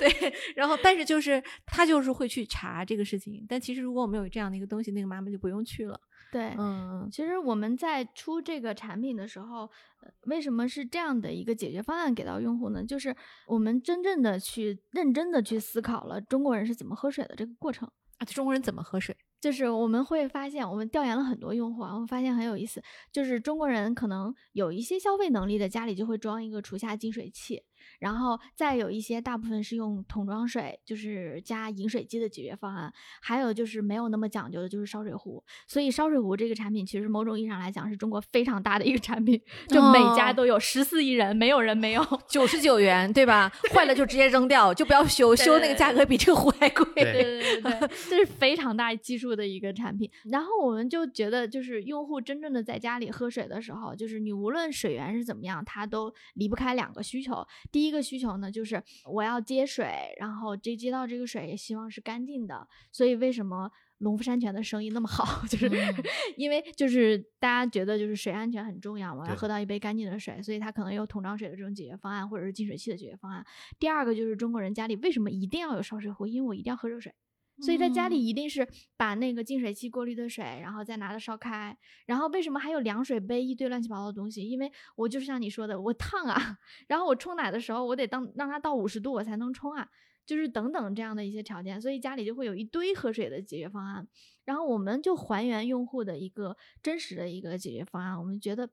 [0.00, 3.44] 对，然后但是就是他就是会去查这个事情。
[3.48, 5.98] 但其实如果我们有这样的一个东西，那个妈妈就不用去了。
[6.32, 9.62] 对，嗯其实我们在出这个产品的时候，
[10.02, 12.84] 呃为什么是这样的一个解决方案给到用户呢？
[12.84, 13.14] 就是
[13.46, 17.90] 我们真正的去认真的去思考了中国人是怎么喝水的这个过程。
[18.18, 19.16] 啊，中国人怎么喝水？
[19.46, 22.82] 就是我们会发现，我们调研了很多用户啊，我发现很有意思，
[23.12, 27.62] 就是中国人可能有一些消费能力的家里就会装一个厨下净水器。
[27.98, 32.92] 然后再有一些，大部分是用桶装水，就是加饮水机的解决方案。
[33.20, 35.42] 还有就是没有那么讲究的，就是烧水壶。
[35.66, 42.04] 所以烧水壶这个产品，其实某种意义上来讲，是中国非常大的一个产品，就每家都有，十四亿人，没有人没有。
[42.28, 43.50] 九十九元，对吧？
[43.72, 46.84] 坏了就直接扔掉，就不要修，修那个价格比这个壶还贵。
[46.94, 50.10] 对对对对，这是非常大基数的一个产品。
[50.24, 57.46] 然后我们就觉得，就是用户真正的在家里喝水的时候，就是你无论水源是怎么样，它都离不开两个需求。
[57.76, 59.86] 第一个需求呢，就是我要接水，
[60.18, 62.66] 然后这接到这个水也希望是干净的。
[62.90, 65.40] 所以为什么农夫山泉的生意那么好？
[65.46, 65.68] 就是
[66.38, 73.44] 因为就是大家觉得就是水安全很重要嘛，要喝到一杯干净的水，所以它可能有桶装水的这种解决方案，或者是净水器的解决方案。
[73.78, 76.26] 第二个就是中国人家里为什么一定要有烧水壶？
[76.26, 77.12] 因为我一定要喝热水。
[77.60, 78.66] 所以在家里一定是
[78.96, 81.76] 把那个净水器过滤的水，然后再拿着烧开。
[82.06, 84.48] 然后为什么还有凉水杯一堆乱七八糟的东西？
[84.48, 86.58] 因为我就是像你说的，我烫啊。
[86.86, 89.88] 然后我冲奶的时候，我得当让它到五十度我才能冲啊。
[90.26, 94.08] 就是等等这样的一些条件，所以家里就会有一堆喝水的解决方案。
[94.44, 98.18] 然后我们就还原用户的一个真实的一个解决方案。
[98.18, 98.68] 我们觉得，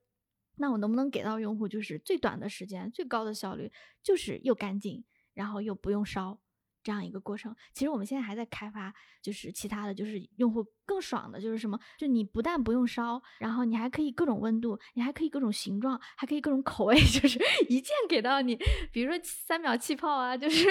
[0.58, 5.04] 那我能不能给到用户就是最短的时间、最高的效率，就是又干净，
[5.36, 6.40] 然后又不用烧。
[6.84, 18.60] 这样一个过程，其实我们现在还在开发，就是其他的就是用户更爽的，就是什么，就你不但不用烧，然后你还可以各种温度，你还可以各种形状，还可以各种口味， 就是一键给到你，
[18.92, 20.68] 比如说三秒气泡啊，就是，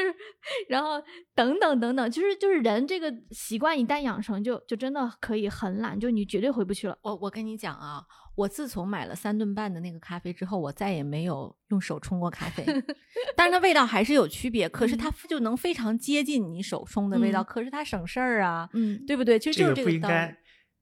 [0.68, 1.02] 然后
[1.34, 6.98] 等等等等，就是就是人这个习惯一旦养成，就就真的可以很懒，就你绝对回不去了。
[7.02, 8.04] 我我跟你讲啊。
[8.34, 12.64] 我自从买了三顿半的那个咖啡之后，我再也没有用手冲过咖啡。
[13.36, 17.44] 但是它味道还是有区别，可是它就能非常接近你手冲的味道。
[17.44, 19.38] 可是它省事儿啊，嗯，对不对？
[19.38, 20.36] 其实就是这个不应该。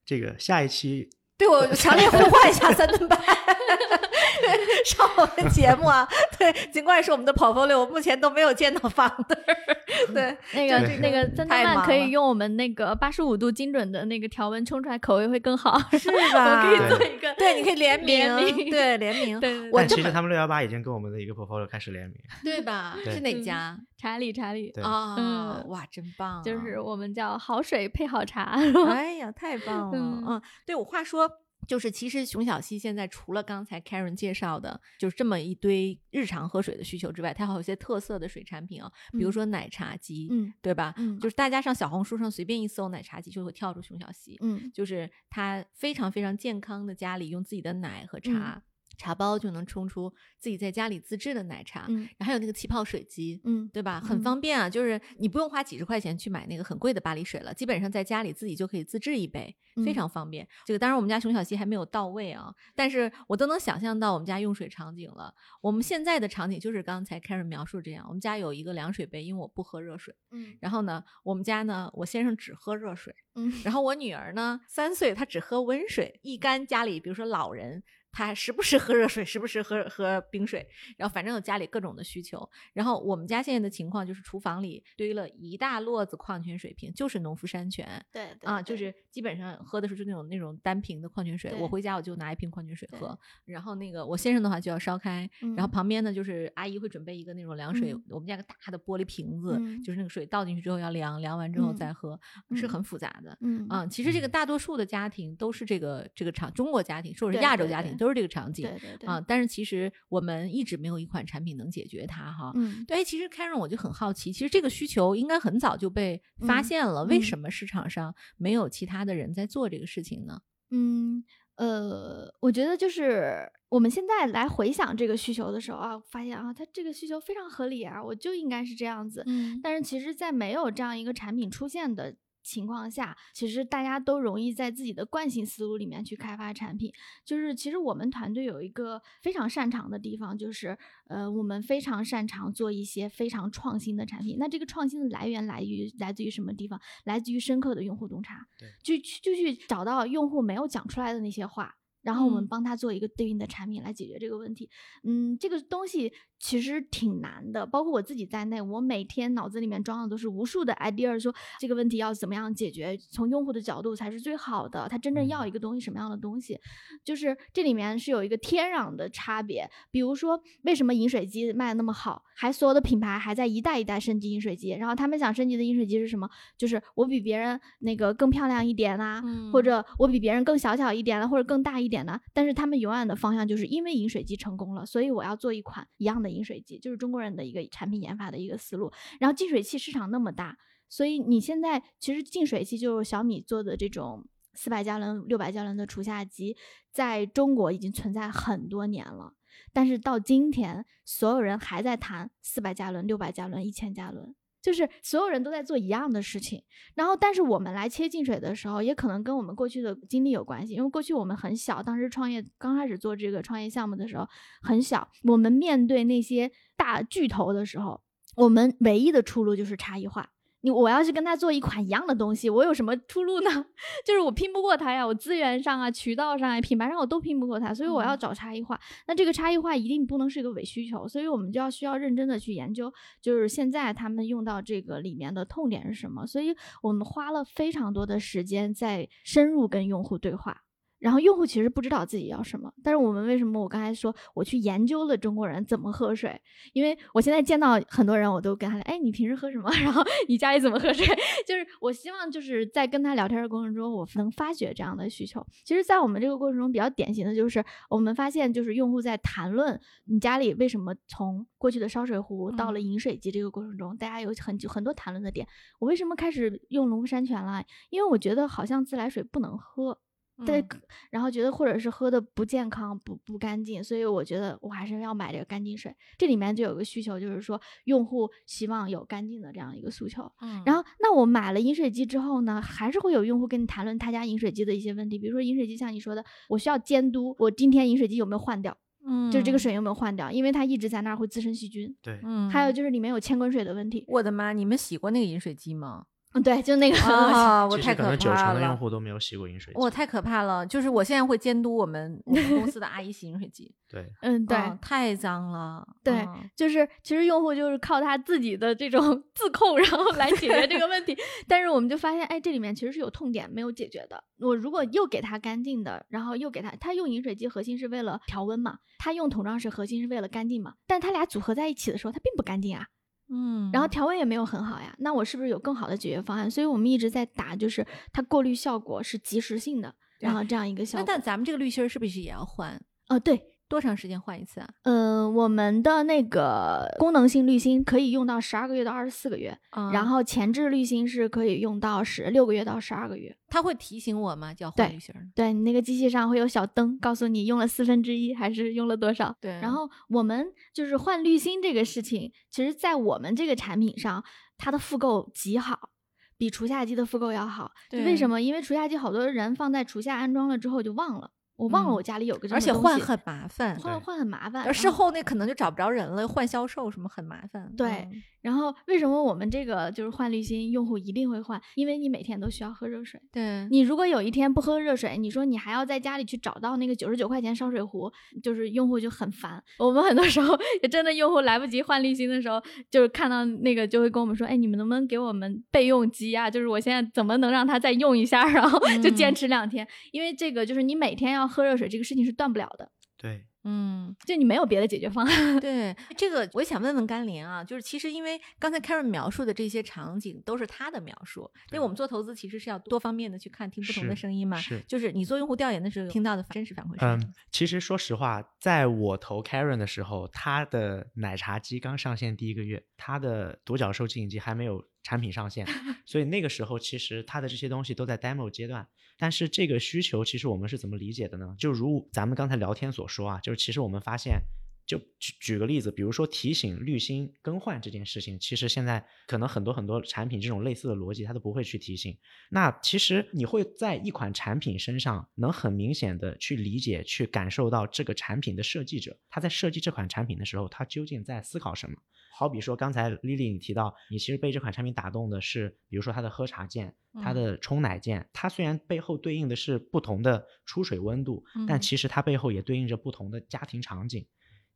[0.04, 1.08] 这个下一期，
[1.40, 3.18] 对我强烈呼唤一下三顿半。
[4.84, 6.06] 上我们节目啊，
[6.38, 9.38] 对，尽管是我们的 portfolio，我目前都没有见到房的。
[10.12, 16.62] 对，那个那个三顿半可以用我们那个八十五度精准的那个条纹冲出来，口味会更好，是吧？
[16.62, 19.40] 我可以做一个，对，你可以联名，对，联名。
[19.40, 22.96] 对，但其实他们六幺八已经跟我们的一个 portfolio 开始联名，对吧？
[23.04, 23.78] 是哪家？
[24.00, 24.70] 查理，查理。
[24.82, 26.42] 啊，哇，真棒！
[26.42, 28.44] 就是我们叫好水配好茶。
[28.88, 30.22] 哎呀， 太棒了！
[30.26, 31.30] 嗯，对我话说。
[31.68, 40.94] 就是其实熊小溪现在除了刚才 Karen 介绍的，就是这么一堆日常喝水的需求之外，它还有一些特色的水产品啊，比如说奶茶机，嗯，对吧？
[40.96, 48.60] 嗯，就是大家上小红书上随便一搜奶茶机，就会跳出熊小溪，嗯，就是它非常非常健康的家里用自己的奶和茶。
[49.00, 53.98] 茶包就能冲出自己在家里自制的奶茶，嗯，然后还有那个气泡水机，嗯，对吧？
[53.98, 60.46] 很方便啊，就是你不用花几十块钱去买那个很贵的巴黎水了，基本上在家里自己就可以自制一杯，非常方便。
[60.66, 65.34] 这个当然我们家熊小溪还没有到位啊，但是我都能想象到我们家用水场景了。
[65.62, 77.82] 我们现在的场景就是刚才 Karen 描述这样，我们家有一个凉水杯，因为我不喝热水，嗯，然后呢，我们家呢，我先生只喝热水，嗯，然后我女儿呢，三岁，她只喝温水，一干家里比如说老人。
[78.12, 82.48] 他时不时喝热水，时不时喝喝冰水，然后反正有家里各种的需求。
[82.72, 88.04] 然后我们家现在的情况就是厨房里堆了一大摞子矿泉水瓶，就是农夫山泉。
[88.12, 91.54] 对啊，就是基本上喝的时候就那种那种单瓶的矿泉水。
[91.54, 93.18] 我回家我就拿一瓶矿泉水喝。
[93.44, 97.94] 然后那个我先生的话就要烧开，然后旁边呢就是阿姨会准备一个那种凉水。
[98.08, 102.18] 我们家个大的玻璃瓶子，就是那个水倒进去之后要凉，凉完之后再喝，
[102.56, 103.36] 是很复杂的。
[103.40, 107.96] 嗯啊，其实这个大多数的家庭都是这个这个场，中国家庭，或者是亚洲家庭。
[108.00, 109.22] 都是这个场景，对对对啊！
[109.28, 112.50] 但是其实我们一直没有一款产品能解决它哈。
[112.54, 120.40] 嗯，对，其实 Karen 我就很好奇，其实这个需求应该很早就被发现了，为什么市场上没有其他的人在做这个事情呢？
[120.70, 121.22] 嗯，
[121.56, 129.22] 呃，我觉得就是我们现在来回想这个需求的时候啊，发现啊，它这个需求非常合理啊，我就应该是这样子。
[129.26, 132.16] 嗯，但是其实，在没有这样一个产品出现的。
[132.42, 136.92] 情况下，其实大家都容易在自己的惯性思路里面去开发产品。
[137.24, 140.76] 就是其实我们团队有一个非常擅长的地方，就是
[141.08, 144.36] 呃，我们非常擅长做一些非常创新的产品。
[144.38, 146.80] 那这个创新的来源来于来自于什么地方？
[147.04, 148.46] 来自于深刻的用户洞察。
[148.58, 151.76] 对，就就去找到用户没有讲出来的那些话。
[152.02, 154.70] 然后我们帮他做一个对应的产品来解决这个问题。
[155.02, 156.10] 嗯，这个东西
[156.40, 166.58] 其实挺难的，包括我自己在内，我每天脑子里面装的都是无数的 idea，说这个问题要怎么样解决，从用户的角度才是最好的，他真正要一个东西什么样的东西，
[167.04, 169.68] 就是这里面是有一个天壤的差别。
[169.90, 176.26] 比如说，为什么饮水机卖的那么好，还所有的品牌还在一代一代升级饮水机，然后他们想升级的饮水机是什么？
[176.56, 179.22] 就是我比别人那个更漂亮一点啊，
[179.52, 182.18] 或者我比别人更小巧一点了，或者更大一点呢？
[182.32, 188.90] 但是他们永远的方向就是因为饮水机成功了，所以我要做一款一样的饮水机，就是中国人的一个产品研发的一个思路。
[189.18, 190.56] 然后净水器市场那么大，
[190.88, 196.56] 所以你现在其实净水器就是小米做的这种四百加仑、六百加仑的除下机，
[196.92, 199.34] 在中国已经存在很多年了。
[199.72, 204.34] 但是到今天，所有人还在谈四百加仑、六百加仑、一千加仑。
[204.62, 206.62] 就是所有人都在做一样的事情，
[206.94, 214.26] 然后但是我们来切净水的时候，也可能跟我们过去的经历有关系，因为过去我们很小，当时创业刚开始做这个创业项目的时候
[214.62, 218.00] 很小，我们面对那些大巨头的时候，
[218.36, 220.30] 我们唯一的出路就是差异化。
[220.62, 223.66] 你我要是跟他做一款一样的东西，我有什么出路呢？
[224.04, 228.78] 就是我拼不过他呀，我资源上啊、渠道上啊、品牌上我都拼不过他，所以我要找差异化。
[229.06, 232.92] 那这个差异化一定不能是一个伪需求，所以我们就要需要认真的去研究，
[233.22, 236.26] 就是现在他们用到这个里面的痛点是什么。
[236.26, 240.62] 所以我们花了非常多的时间在深入跟用户对话。
[241.00, 246.40] 然后用户其实不知道自己要什么，但是我们为什么我刚才说我去研究了中国人怎么喝水？
[246.74, 249.70] 因为我现在见到很多人，我都跟他聊，哎，你平时喝什么？
[249.82, 251.06] 然后你家里怎么喝水？
[251.46, 255.44] 就是我希望就是在跟他聊天的过程中，我能发掘这样的需求。
[255.64, 265.46] 其实，在我们这个过程中比较典型的就是，我们发现就是用户在谈论你家里为什么从过去的烧水壶到了饮水机这个过程中，大家有很很多谈论的点。
[265.78, 267.64] 我为什么开始用农夫山泉了？
[267.88, 269.98] 因为我觉得好像自来水不能喝。
[270.46, 270.64] 对，
[271.10, 275.94] 然后觉得或者是喝的不健康、不不干净，所以我觉得我还是要买这个干净水。
[276.16, 280.30] 这里面就有个需求，就是说用户希望有干净的这样一个诉求。
[280.40, 288.76] 嗯，然后那我买了饮水机之后呢，还是会有用户跟你谈论他家饮水机的一些问题，比如说饮水机像你说的，我需要监督我今天饮水机有没有换掉，
[289.06, 291.94] 嗯，就是这个水有没有换掉，因为它一直在那儿会滋生细菌。
[292.00, 294.04] 对，嗯，还有就是里面有铅滚水的问题。
[294.08, 296.06] 我的妈，你们洗过那个饮水机吗？
[296.32, 298.16] 嗯，对，就那个啊，我太可怕了。
[298.16, 299.80] 九成的用户都没有洗过饮水机。
[299.80, 303.74] 我太可怕了，就是我现在会监督我们我们公司的阿姨洗饮水机。
[303.90, 305.84] 对，嗯，对，太脏了。
[306.04, 306.24] 对，
[306.54, 311.16] 就是其实用户就是靠他自己的这种自控，然后来解决这个问题。
[311.48, 314.22] 但是我们就发现，哎，这里面其实是有痛点没有解决的。
[314.38, 322.86] 我如果又给他干净的，然后又给他，他用饮水机核心是为了调温嘛，他用桶装水核心是为了干净嘛，但他俩组合在一起的时候，它并不干净啊。
[323.32, 326.50] 嗯，然后调味也没有很好呀，那我是不是有更好的解决方案？
[326.50, 331.00] 所以我们一直在打，就是它过滤效果是及时性的，然后这样一个效果。
[331.00, 332.80] 那但咱们这个滤芯儿是不是也要换？
[333.08, 333.40] 哦，对。
[333.70, 334.68] 多长时间换一次啊？
[334.82, 339.56] 嗯，我们的那个功能性滤芯可以用到十二个月到二十四个月，
[339.92, 343.34] 然后前置滤芯是可以用到十六个月到十二个月。
[343.48, 344.52] 它会提醒我吗？
[344.52, 345.14] 叫换滤芯？
[345.36, 349.32] 对你那个机器上会有小灯，告诉你用了四分之一还是用了多少。
[349.40, 354.24] 对，然后我们就是换滤芯这个事情，其实在我们这个产品上，
[354.58, 355.90] 它的复购极好，
[356.36, 357.70] 比除下机的复购要好。
[357.92, 358.42] 为什么？
[358.42, 361.30] 因为除下机好多人放在除下安装了之后就忘了。
[361.60, 367.70] 我忘了我家里有个，而且换很麻烦，换换很麻烦，而事后那可能就找不着人了，换销售什么很麻烦。
[367.76, 368.08] 对，
[368.40, 371.60] 然后为什么我们这个就是换滤芯，用户一定会换？
[371.74, 373.20] 因为你每天都需要喝热水。
[373.30, 378.10] 对，你如果有一天不喝热水，你说你还要在家里去找到那个九十九块钱烧水壶，
[378.42, 379.62] 就是用户就很烦。
[379.80, 382.58] 我们很多时候也真的用户来不及换滤芯的时候，
[382.90, 386.50] 就是看到那个就会跟我们说，哎，你们能不能给我们备用机啊？
[386.50, 389.86] 就是我现在怎么能让他再用一下，然后就坚持两天？
[390.12, 391.49] 因为这个就是你每天要。
[391.50, 392.90] 喝热水这个事情是断不了的。
[393.16, 395.60] 对，嗯，就你没有别的解决方案。
[395.60, 404.56] 对，这个我也想问问甘霖啊，就是其实因为刚才 Karen 描述的这些场景都是他的描述，因为我们做投资其实是要多方面的去看，听不同的声音嘛。
[404.56, 406.96] 是，就是你做用户调研的时候听到的真实反馈。
[407.00, 415.66] 嗯，其实说实话，在我投 Karen 的时候，他的奶茶机刚上线第一个月，他的独角兽经营机还没有产品上线，
[416.06, 418.88] 所以那个时候其实他的这些东西都在 demo 阶段。
[419.20, 421.54] 但是这个需求其实我们是怎么理解的呢？
[421.58, 424.40] 就如咱们刚才聊天所说啊，就是其实我们发现，
[424.86, 432.16] 就举举个例子，比如说提醒滤芯更换这件事情，其实现在可能很多很多产品这种类似的逻辑它都不会去提醒。
[432.48, 441.96] 那其实你会在一款产品身上能很明显的去理解、去感受到这个产品的设计者他在设计这款产品的时候，他究竟在思考什么。
[442.40, 454.26] 好比说，刚才丽丽你提到，你其实被这款产品打动的是，比如说它的喝茶键、它的冲奶键，它虽然背后对应的是不同的出水温度，但其实它背后也对应着不同的家庭场景。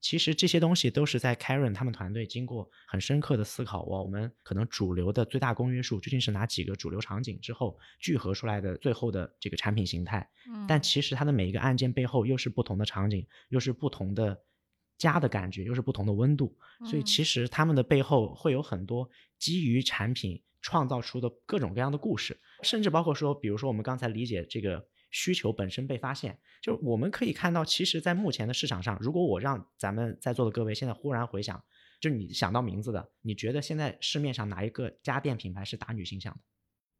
[0.02, 10.28] 其实这些东西都是在 Karen 他们团队经过很深刻的思考，哇，我们可能主流的最大公约数究竟是哪几个主流场景之后聚合出来的最后的这个产品形态。
[10.50, 14.38] 嗯但其实它的每一个按键背后又是不同的场景，又是不同的
[14.96, 17.04] 家的感觉，又是不同的温度，所以嗯。
[17.04, 31.62] 其实他们的背后会有很多基于产品创造出的各种各样的故事，甚至包括说，比如说我们刚才理解这个需求本身被发现，就我们可以看到，其实，在目前的市场上，如果我让咱们在座的各位现在忽然回想，
[32.00, 36.40] 就是你想到名字的，你觉得现在市面上哪一个家电品牌是打女性向的？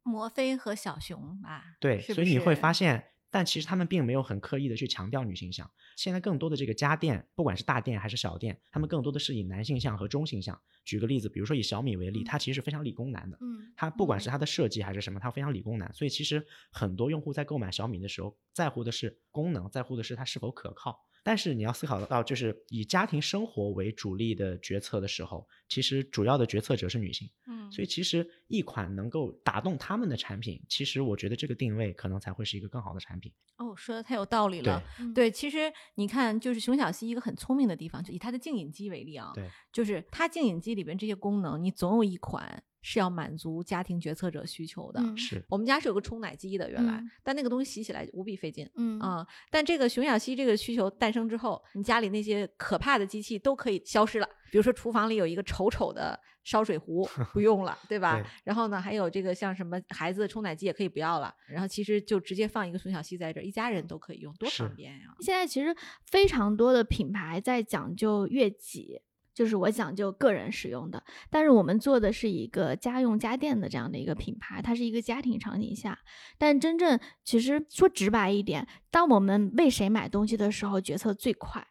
[0.03, 3.05] 摩飞和小熊吧，对，所以你会发现，
[3.35, 5.69] 但其实他们并没有很刻意的去强调女性向。
[5.97, 10.57] 现在更多的这个家电，不管是大店还是小店，他们更多的是以男性向和中性向。
[10.85, 13.37] 举个例子，比如说以小米为例，它其实是非常理工男的。
[13.41, 20.97] 嗯，它不管是它的设计还是什么，它非常理工男，所以其实很多用户在购买小米的时候，在乎的是功能，在乎的是它是否可靠。
[21.25, 27.27] 但是你要思考得到，就是以家庭生活为主力的决策的时候，其实主要的决策者是女性。
[27.47, 33.33] 嗯，所以其实一款能够打动他们的产品，其实我觉得这个定位可能才会是一个更好的产品。
[33.57, 34.79] 哦，说的太有道理了。
[34.99, 44.99] 嗯对，其实你看，就是熊小溪一个很聪明的地方，就以它的净饮机为例啊，对，就是它净饮机里边这些功能，你总有一款是要满足家庭决策者需求的。
[45.01, 48.69] 嗯是我们家是有个冲奶机的，原来，嗯但那个东西洗起来无比费劲。
[48.75, 54.29] 嗯啊、但这个熊小溪这个需求诞生之后，你家里那些可怕的机器都可以消失了。
[54.51, 58.21] 比如说厨房里有一个丑丑的烧水壶， 不用了，对吧？
[58.21, 61.33] 对然后呢，还有这个像什么孩子的冲奶机也可以不要了。
[61.47, 65.15] 然后其实就直接放一个熊小溪在这儿，一家人都可以用，多方便呀！
[65.21, 65.75] 现在其实
[66.05, 69.01] 非常多的品牌在讲究悦己，
[69.35, 75.99] 就是我讲究个人使用的，但是我们做的是一个家用家电的这样的一个品牌，它是一个家庭场景下，
[76.37, 81.67] 但真正其实说直白一点，当我们为谁买东西的时候，决策最快，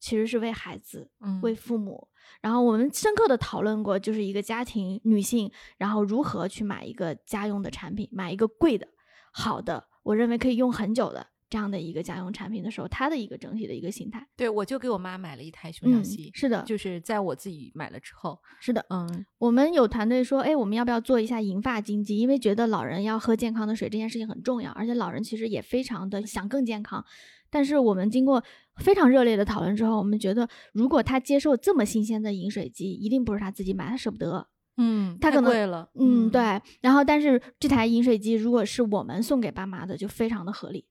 [0.00, 1.38] 其实是为孩子，嗯。
[1.42, 2.08] 为父母。
[2.40, 8.88] 然后我们深刻的讨论过，就是一个家庭女性，然后如何去买一个家用的产品，买一个贵的、
[9.32, 14.26] 好的，我认为可以用很久的这样的一个家用产品的时候，它的一个整体的一个心态。
[14.34, 18.82] 对，我就给我妈买了一台熊小嗯，，是的，就是在我自己买了之后，是的。
[18.88, 22.16] 嗯，我们有团队说，哎，我们要不要做一下银发经济？
[22.16, 27.04] 因为觉得老人要喝健康的水这件事情很重要，而且老人其实也非常的想更健康。
[27.50, 28.42] 但是我们经过
[28.76, 34.48] 非常热烈的讨论之后，我们觉得，如果他接受这么新鲜的饮水机，一定不是他自己买，他舍不得。
[34.78, 36.40] 嗯，太它可能贵了，嗯，对。
[36.80, 40.86] 然后，但是这台饮水机如果是我们送给爸妈的，就非常的合理。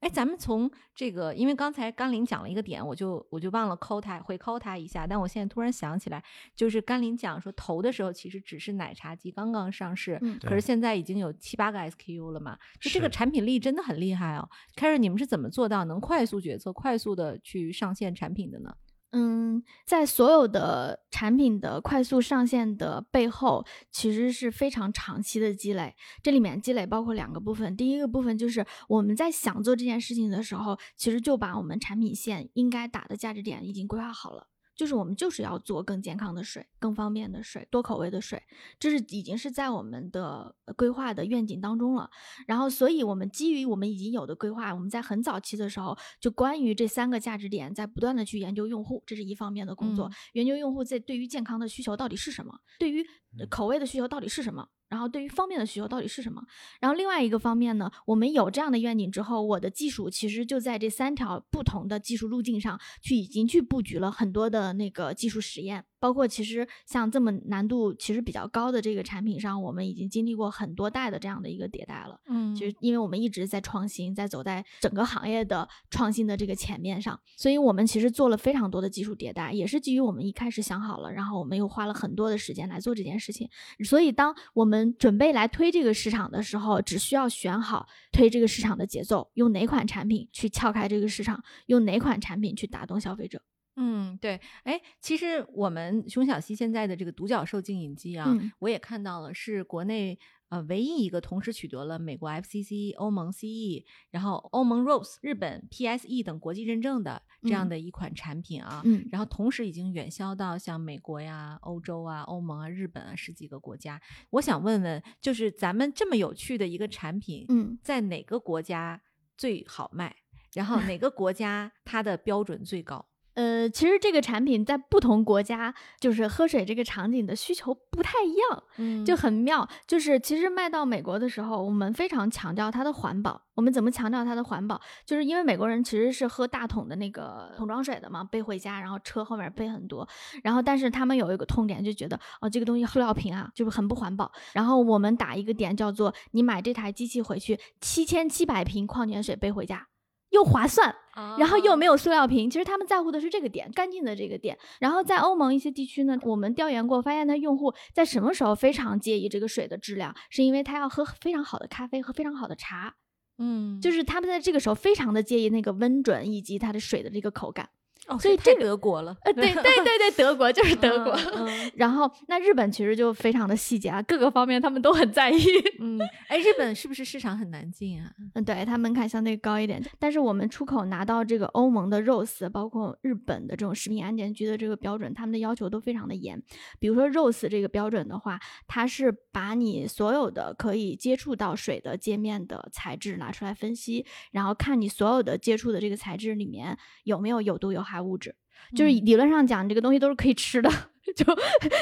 [0.00, 6.22] 哎，咱们从这个，因为刚才甘霖讲了一个点，我就我就忘了抠他回抠他一下，但我现在突然想起来，
[6.54, 14.48] 就是甘霖讲说投的时候其实只是奶茶机刚刚上市，嗯可是现在已经有七八个 SKU 了嘛，就这个产品力真的很厉害哦。
[14.76, 18.74] 凯瑞你们是怎么做到能快速决策、快速的去上线产品的呢？
[19.10, 25.94] 嗯，在所有的产品的快速上线的背后，其实是非常长期的积累。
[26.22, 34.46] 这里面积累包括两个部分，第一个部分就是我们在想做这件事情的时候，其实就把我们产品线应该打的价值点已经规划好了。
[34.78, 38.40] 就是我们就是要做更健康的水、更方便的水、多口味的水，
[38.78, 42.08] 这是已经是在我们的呃规划的愿景当中了。
[42.46, 50.06] 然后，所以我们基于我们已经有的规划，我们在很早期的时候就关于这三个价值点，在不断的去研究用户，这是一方面的工作。
[50.06, 56.42] 嗯研究用户在对于健康的需求到底是什么，对于呃口味的需求到底是什么，然后对于方便的需求到底是什么。
[56.80, 72.20] 然后另外一个方面呢，我们有这样的愿景之后，我的技术其实就在这三条不同的技术路径上去已经去布局了很多的那个技术实验，包括其实像这么难度其实比较高的这个产品上，我们已经经历过很多代的这样的一个迭代了。
[72.28, 83.48] 嗯其实，因为我们一直在创新，在走在整个行业的创新的这个前面上，所以我们其实做了非常多的技术迭代，也是基于我们一开始想好了，然后我们又花了很多的时间来做这件事情。
[83.84, 93.40] 所以，当我们准备来推这个市场的时候，只需要选好推这个市场的节奏，用哪款产品去撬开这个市场，用哪款产品去打动消费者。
[93.78, 100.18] 嗯，对，哎，其实我们熊小溪现在的这个独角兽净饮机啊，嗯我也看到了，是国内
[100.48, 108.82] 呃唯一一个同时取得了美国 FCC、欧盟 CE，然后欧盟 ROSE、日本 PSE 等国际认证的这样嗯的一款产品啊。
[108.84, 114.00] 嗯然后同时已经远销到像美国呀、欧洲啊、欧盟啊、日本啊十几个国家。
[114.30, 119.00] 我想问问，就是咱们这么有趣的一个产品，嗯，在哪个国家
[119.36, 120.16] 最好卖？
[120.54, 123.06] 然后哪个国家它的标准最高？
[123.38, 129.64] 呃，其实这个产品在不同国家，就是喝水这个场景的需求不太一样，嗯就很妙。
[129.86, 133.40] 就是其实卖到美国的时候，我们非常强调它的环保。
[133.54, 134.80] 我们怎么强调它的环保？
[135.06, 140.08] 就是因为美国人其实是喝大桶的那个桶装水的嘛，背回家，然后车后面背很多。
[140.42, 144.32] 然后但是他们有一个痛点，就觉得哦，这个东西塑料瓶啊，就是很不环保。
[144.52, 149.86] 然后我们打一个点叫做，你买这台机器回去，七千七百瓶矿泉水背回家。
[150.30, 150.94] 又划算，
[151.38, 154.58] 然后又没有有塑料瓶，其实他们在乎的是这个点，干净的这个点。
[154.78, 162.94] 然后在欧盟一些地区呢，我们调研过，发现他用户在什么时候非常介意这个水的质量，是因为他要喝非常好的咖啡和非常好的茶，
[163.38, 167.70] 嗯，就是他们在这个时候非常的介意那个温准以及它的水的这个口感。
[168.08, 171.12] 哦，所以太这德国了，呃，对对对对，德国就是德国。
[171.12, 175.38] 嗯嗯然后那日本其实就非常的细节啊，各个方面他们都很在意。
[175.78, 175.98] 嗯，
[176.28, 178.10] 哎，日本是不是市场很难进啊？
[178.34, 186.42] 嗯，对，它门槛相对高一点，但是我们出口拿到这个欧盟的 ROS，包括日本的这种食品安全局的这个标准，他们的要求都非常的严。
[186.78, 198.34] 比如说 ROS 这个标准的话，它是把你所有的可以接触到水的界面的材质拿出来分析，然后看你所有的接触的这个材质里面有没有有毒有害物质。
[198.74, 200.68] 就是嗯理论上讲，这个东西都是可以吃的，
[201.16, 201.24] 就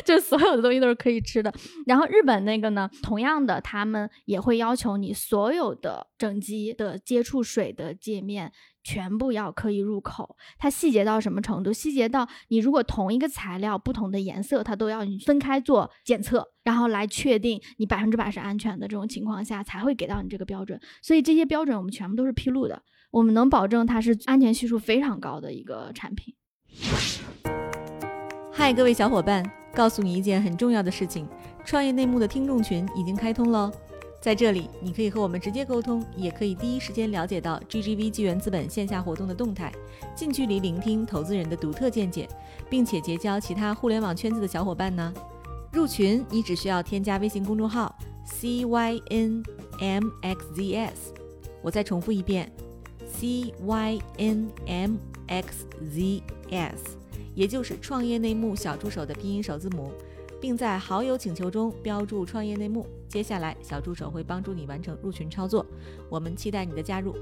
[0.05, 1.53] 就所有的东西都是可以吃的。
[1.87, 8.53] 然后日本那个呢，同样的，他们也会要求你所有的整机的接触水的界面
[8.85, 10.37] 全部要可以入口。
[10.59, 11.73] 它细节到什么程度？
[11.73, 20.79] 细节到你如果同一个材料不同的颜色，它都要你分开做检测，然后来确定你百分之百是安全的这种情况下，才会给到你这个标准。
[21.03, 22.81] 所以这些标准我们全部都是披露的，
[23.17, 26.35] 我们能保证它是安全系数非常高的一个产品。
[28.53, 29.43] 嗨，各位小伙伴，
[29.75, 31.27] 告诉你一件很重要的事情：
[31.65, 33.73] 创业内幕的听众群已经开通喽。
[34.21, 39.73] 在这里，你可以和我们直接沟通，也可以第一时间了解到 GGV 纪元资本线下活动的动态，
[40.15, 42.29] 近距离聆听投资人的独特见解，
[42.69, 45.11] 并且结交其他互联网圈子的小伙伴呢。
[45.73, 47.97] 入群，你只需要添加微信公众号
[48.27, 49.47] CYNMXZS，
[51.63, 52.53] 我再重复一遍
[53.13, 54.97] ，CYNMXZS。
[57.35, 59.93] 也就是创业内幕小助手的拼音首字母，
[60.41, 62.87] 并在好友请求中标注“创业内幕”。
[63.09, 65.67] 接下来，小助手会帮助你完成入群操作。
[66.09, 67.15] 我们期待你的加入。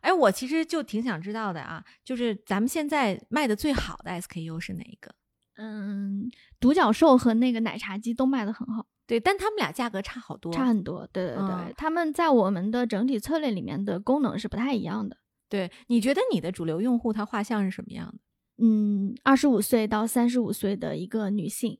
[0.00, 5.14] 哎，我其实就挺想知道的啊，就是咱们现在卖的最好的 SKU 是哪一个？
[5.56, 6.28] 嗯，
[6.58, 10.52] 独角兽和那个奶茶机都卖的很好，对，但他们俩价格差好多。
[10.52, 11.08] 差很多。
[11.10, 15.16] 对对对，嗯他们在我们的整体策略里面的功能是不太一样的。
[15.48, 18.18] 对，你觉得你的主流用户他画像是什么样的？
[18.62, 21.78] 嗯，二十五岁到三十五岁的一个女性，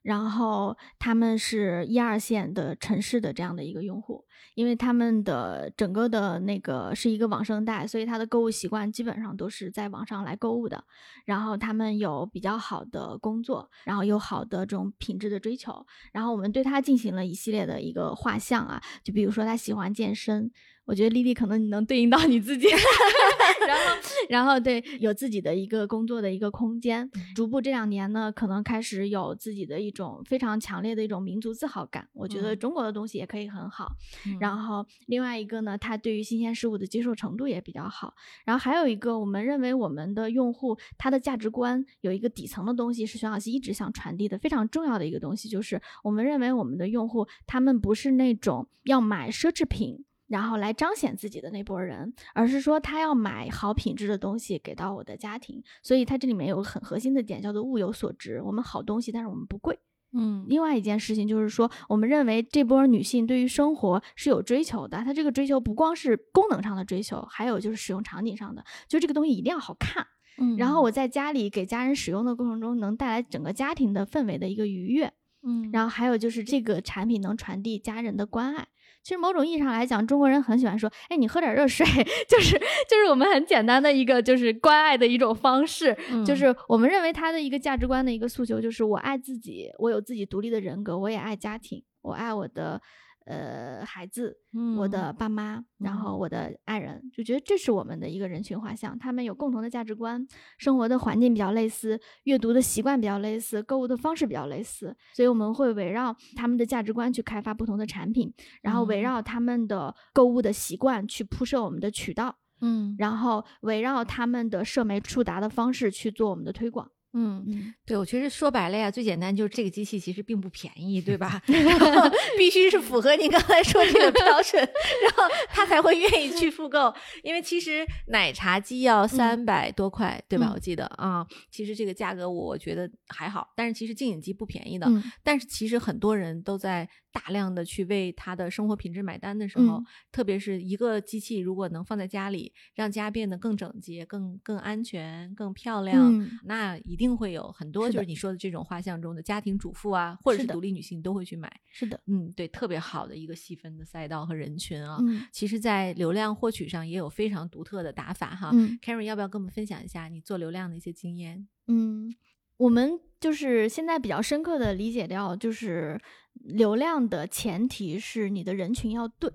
[0.00, 10.84] 然后他们是一二线的城市的这样的一个用户，因为他们的整个的那个是一个网生代，所以他的购物习惯基本上都是在网上来购物的。
[11.24, 20.50] 然后他们有比较好的工作，然后有好的这种品质的追求，然后我们对他进行了一系列的一个画像啊，就比如说他喜欢健身。
[20.84, 22.66] 我觉得丽丽可能你能对应到你自己，
[23.68, 23.96] 然后，
[24.28, 32.08] 然后对有自己的一个工作的一个空间，逐步这两年呢，可能开始有自己的一种非常强烈的一种民族自豪感。
[32.12, 33.92] 我觉得嗯中国的东西也可以很好。
[34.32, 38.14] 嗯然后另外一个呢，他对于新鲜事物的接受程度也比较好。
[38.44, 50.04] 然后还有一个，我们认为我们的用户他的价值观有一个底层的东西是徐老师一直想传递的，非常重要的一个东西，就是我们认为我们的用户他们不是那种要买奢侈品。
[50.28, 58.40] 然后来彰显自己的那波人，而是说他要买好品质的东西给到我的家庭，所以它这里面有个很核心的点，叫做物有所值。
[58.40, 59.78] 我们好东西，但是我们不贵。
[60.14, 70.06] 嗯另外一件事情就是说，我们认为这波女性对于生活是有追求的，她这个追求不光是功能上的追求，还有就是使用场景上的，就这个东西一定要好看。
[70.38, 75.12] 嗯然后我在家里给家人使用的过程中，能带来整个家庭的氛围的一个愉悦。
[75.44, 78.68] 嗯然后还有就是这个产品能传递家人的关爱。
[79.02, 81.84] 其实某种意义上来讲，中国人很喜欢说：“哎，你喝点热水。
[82.28, 85.96] ”就是就是我们很简单的一个就是关爱的一种方式。
[86.10, 92.80] 嗯就是我们认为他的一个价值观的一个诉求，就是我爱自己，我有自己独立的人格，我也爱家庭，我爱我的
[93.26, 94.36] 呃孩子，
[94.76, 100.26] 我的爸妈，然后我的爱人，就觉得这是我们的一个人群画像，他们有共同的价值观，
[100.58, 112.36] 生活的环境比较类似，阅读的习惯比较类似，购物的方式比较类似，所以我们会围绕他们的价值观去开发不同的产品，然后围嗯绕他们的购物的习惯去铺设我们的渠道。
[112.64, 116.88] 嗯然后围绕他们的社媒触达的方式去做我们的推广。
[117.14, 121.40] 嗯，嗯，对，我其实说白了呀，最简单就是这个机器其实并不便宜，对吧？
[121.46, 126.92] 然后必须是符合您刚才说这个标准，然后他才会愿意去复购。
[127.22, 130.46] 因为其实奶茶机要三百多块，对吧？
[130.48, 134.86] 嗯我记得啊、其实这个价格我觉得还好，但是其实净饮机不便宜的。
[134.88, 151.52] 嗯但是其实很多人都在大量的去为他的生活品质买单的时候，嗯特别是一个机器如果能放在家里，让家变得更整洁、更更安全、更漂亮，嗯那一定会有很多就是你说的这种画像中的家庭主妇啊，或者是独立女性都会去买。
[151.70, 154.96] 是的，嗯，对，特别好的一个细分的赛道和人群啊。
[155.00, 158.50] 嗯其实，在流量获取上也有非常独特的打法哈。
[158.54, 161.46] 嗯 Karen 要不要跟我们分享一下你做流量的一些经验？
[161.66, 162.14] 嗯，
[162.56, 166.00] 我们就是现在比较深刻的理解到，就是
[166.34, 169.32] 流量的前提是你的人群要对。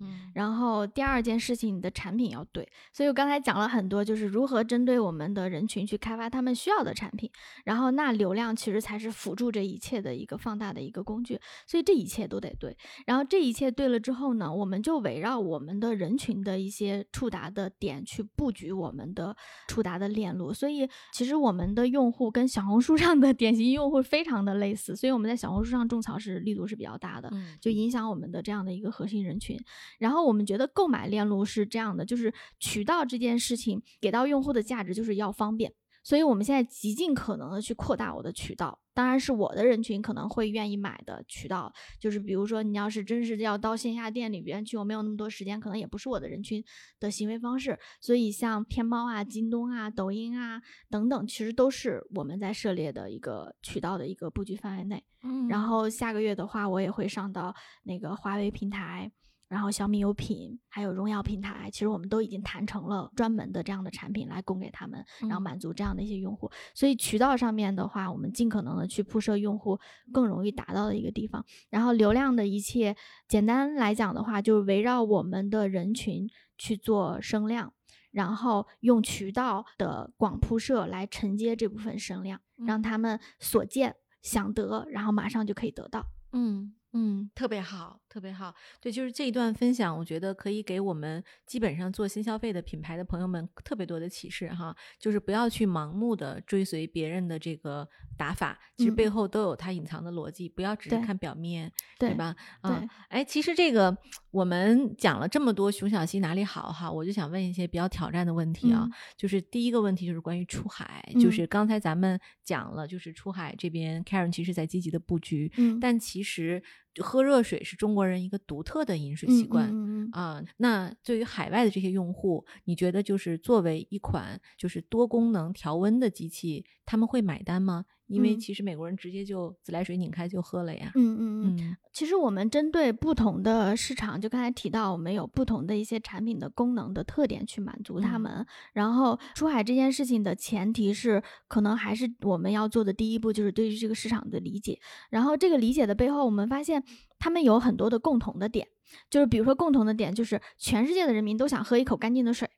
[0.00, 7.30] 嗯然后第二件事情，你的产品要对，所以我刚才讲了很多，就是如何针对我们的人群去开发他们需要的产品，
[7.64, 12.76] 然后那流量其实才是辅助这一切的一个放大的一个工具，所以这一切都得对。
[13.06, 19.34] 然后这一切对了之后呢，我们就围绕我们的人群的一些触达的点去布局我们的
[19.66, 27.28] 触达的链路，所以其实我们的用户跟小红书上的典型用户非常的类似，所以我们在小红书上种草是力度是比较大的。
[27.32, 29.58] 嗯就影响我们的这样的一个核心人群。
[29.98, 35.72] 然后我们觉得购买链路是这样的，就是渠道这件事情给到用户的价值就是要方便，
[36.02, 38.78] 所以我们现在极尽可能的去扩大我的渠道。
[38.94, 46.60] 当然是我的人群可能会愿意买的渠道，就是比如说你要是真是要到线下店里边去，我没有那么多时间，可能也不是我的人群
[46.98, 47.78] 的行为方式。
[48.00, 50.60] 所以像天猫啊、京东啊、抖音啊
[50.90, 55.00] 等等，其实都是我们在涉猎的一个渠道的一个布局范围内。
[55.22, 59.08] 嗯然后下个月的话，我也会上到那个华为平台，
[59.48, 61.70] 然后小米有品，还有荣耀平台。
[61.70, 66.50] 其实我们都已经谈成了专门的这样的产品来供给他们，然后嗯满足这样的一些用户。
[66.74, 69.78] 所以渠道上面的话，我们尽可能的去铺设用户
[70.12, 71.44] 更容易达到的一个地方。
[71.70, 72.96] 然后流量的一切，
[73.26, 77.72] 简单来讲的话，就是围绕我们的人群去做声量。
[78.10, 86.04] 然后用渠道的广铺设来承接这部分声量，让嗯他们所见想得，然后马上就可以得到。
[86.32, 88.54] 嗯嗯，特别好，特别好。
[88.80, 94.74] 对，就是这一段分享，我觉得可以给我们基本上做新消费的品牌的朋友们特别多的启示哈。
[94.98, 102.34] 就是不要去盲目的追随别人的这个打法，其实嗯背后都有它隐藏的逻辑，不要只是看表面，对吧？
[102.60, 103.96] 啊对，哎，其实这个
[104.30, 108.82] 我们讲了这么多熊小溪哪里好哈，我就想问一些比较挑战的问题啊。
[108.84, 116.62] 嗯就是第一个问题就是关于出海，就嗯是刚才咱们讲了，就是出海这边 Karen 其实在积极的布局，嗯但其实
[117.02, 119.68] 喝热水是中国人一个独特的饮水习惯。
[120.12, 127.84] 啊，那对于海外的这些用户，你觉得就是作为一款就是多功能调温的机器，他们会买单吗？
[128.08, 130.90] 因为嗯其实美国人直接就自来水拧开就喝了呀。
[130.94, 138.46] 嗯嗯嗯，嗯其实我们针对不同的市场，就刚才提到，我们有不同的一些产品的功能的特点去满足他嗯们。
[138.72, 144.78] 然后出海这件事情的前提是，可能还是我们要做的第一步就是对于这个市场的理解。
[145.10, 146.82] 然后这个理解的背后，我们发现
[147.18, 148.66] 他们有很多的共同的点，
[149.10, 152.48] 就是比如说共同的点就是全世界的人民都想喝一口干净的水。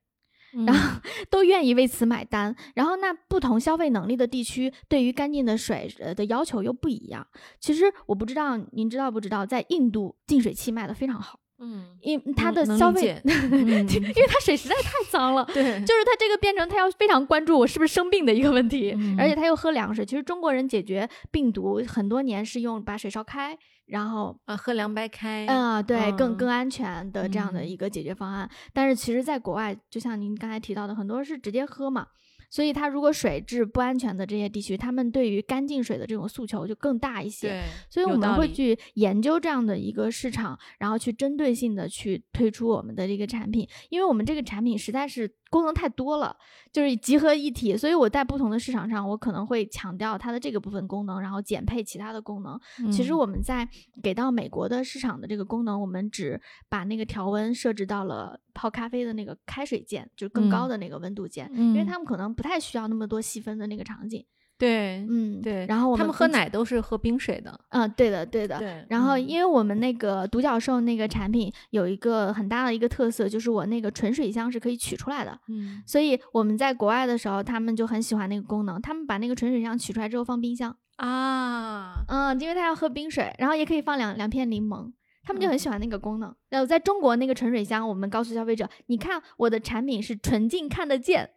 [0.66, 2.54] 然后都愿意为此买单。
[2.74, 7.26] 然后，那不同消费能力的地区对于干净的水呃的要求又不一样。
[7.58, 15.44] 其实我不知道您知道不知道，在印度净水器卖的非常好，嗯，因它能能的消费 因嗯为它水实在太脏了。
[15.44, 20.04] 对，就是它这个变成他要非常关注我是不是生病的一个问题，嗯而且他又喝凉水。
[20.04, 23.56] 其实中国人解决病毒很多年是用把水烧开，
[23.86, 28.48] 然后啊，喝凉白开，嗯，对，更嗯更安全的这样的嗯一个解决方案。
[28.72, 32.06] 但是其实，在国外，就像您刚才提到的，很多是直接喝嘛。
[32.50, 37.48] 所以，它如果水质不安全的这些地区，他们对于干净水的这种诉求就更大一些。
[37.48, 46.34] 对，所以我们会去研究这样的一个市场，然后去针对性的去推出我们的这个产品，因为我们这个产品实在是功能太多了，
[46.72, 52.58] 就是集合一体，所以我在不同的市场上，我可能会强调它的这个部分功能，然后减配其他的功能。
[52.92, 53.68] 其实嗯我们在
[54.00, 64.24] 给到美国的市场的这个功能，我们只把那个调温设置到了泡咖啡的那个开水键，就是更高嗯的那个温度键，因为嗯他们可能不太需要那么多细分的那个场景。
[64.60, 68.58] 对嗯，对，然后我他们喝奶都是喝冰水的，嗯，对的，对的。
[68.58, 84.92] 对，然后，嗯因为我们那个独角兽那个产品有一个很大的一个特色，就是我那个纯水箱是可以取出来的，嗯所以我们在国外的时候，他们就很喜欢那个功能，他们把那个纯水箱取出来之后放冰箱，啊，嗯，因为他要喝冰水，然后也可以放两两片柠檬。
[85.22, 86.34] 他们就很嗯喜欢那个功能。
[86.48, 91.28] 然后在中国那个纯水箱，我们告诉消费者，你看我的产品是纯净看得见，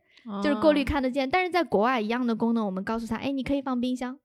[0.43, 1.29] 就是过滤哦，看得见。
[1.29, 4.17] 但是在国外一样的功能，我们告诉他，哎，你可以放冰箱，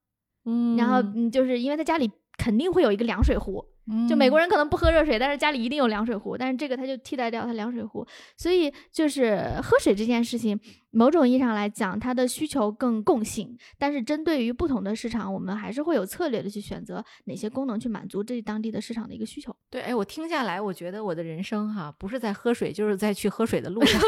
[0.45, 3.65] 嗯，然后嗯，就是因为他家里肯定会有一个凉水壶，
[4.07, 8.05] 就美国人人可能不喝热水，但是家里一定有凉水壶，但是这个它就替代掉它凉水壶，
[8.37, 10.57] 所以就是喝水这件事情，
[10.91, 19.55] 某种意义上来讲，它的需求更共性，但是针对于不同的市场，我们还是会有策略的去选择哪些功能去满足这当地的市场的一个需求。
[19.69, 24.01] 对，哎，我听下来，我觉得我的人生哈，不是在喝水，就是在去喝水的路上，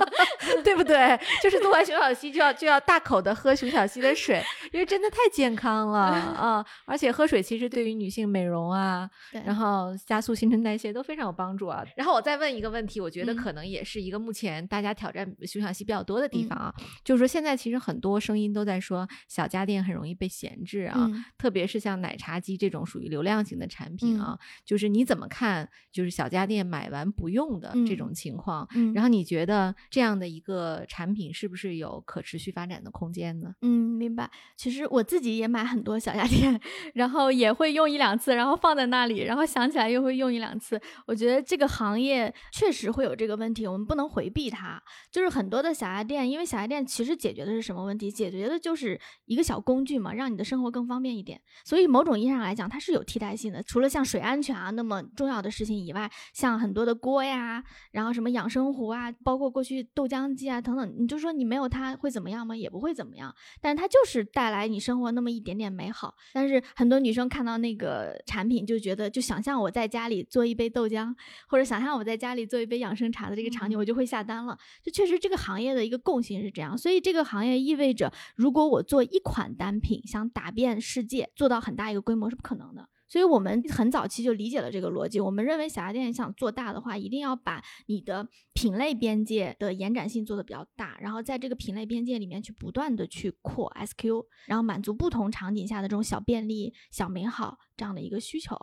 [0.64, 1.18] 对不对？
[1.42, 6.64] 就是录完熊小溪就要就要大口的喝熊小溪的水，因为真的太健康了啊！
[6.86, 11.84] 而且喝水其实对于女性美容啊，对，然后加速新陈代谢都非常有帮助啊。
[11.96, 16.72] 然后我再问一个问题，我觉得嗯可能也是一个目前大家挑战熊小溪比较多的地方啊，
[17.04, 25.68] 就是说现在其实很多声音都在说小家电很容易被闲置啊，嗯特别是像奶茶机这种属于流量型的产品啊，就是你怎么看？
[25.90, 33.52] 就是小家电买完不用的这种情况，嗯，然后你觉得这样的一个产品是不是有可持续发展的空间呢？
[33.60, 33.68] 嗯，
[33.98, 34.30] 明白。
[34.56, 36.58] 其实我自己也买很多小家电，
[36.94, 40.80] 然后也会用一两次，然后放在那里，然后想起来又会用一两次。
[41.06, 44.82] 我觉得这个行业确实会有这个问题，我们不能回避它。
[45.10, 48.10] 就是很多的小家电，因为小家电其实解决的是什么问题？
[48.10, 51.40] 解决的就是一个小工具嘛，让你的生活更方便一点。
[51.64, 53.62] 所以某种意义上来讲，它是有替代性的。
[53.62, 62.56] 除了像水安全啊那么重要的事情以外，像很多的锅呀，然后什么养生壶啊，包括过去豆浆机啊等等，你就说你没有它会怎么样吗？
[62.56, 63.34] 也不会怎么样。
[63.60, 66.14] 但是它就是带来你生活那么一点点美好。
[66.32, 71.14] 但是很多女生看到那个产品就觉得，就想象我在家里做一杯豆浆，
[71.48, 74.58] 或者想象我在家里做一杯养生茶的这个场景，嗯我就会下单了。
[74.82, 82.88] 就确实这个行业的一个共性是这样，所以这个行业意味着，如果我做一款单品想打遍世界，做到很大一个规模是不可能的。
[83.12, 85.20] 所以我们很早期就理解了这个逻辑。
[85.20, 98.56] 我们认为小家电想做大的话，一定要把你的品类边界的延展性做得比较大，然后在这个品类边界里面去不断的去扩 SQ，然后满足不同场景下的这种小便利、小美好这样的一个需求。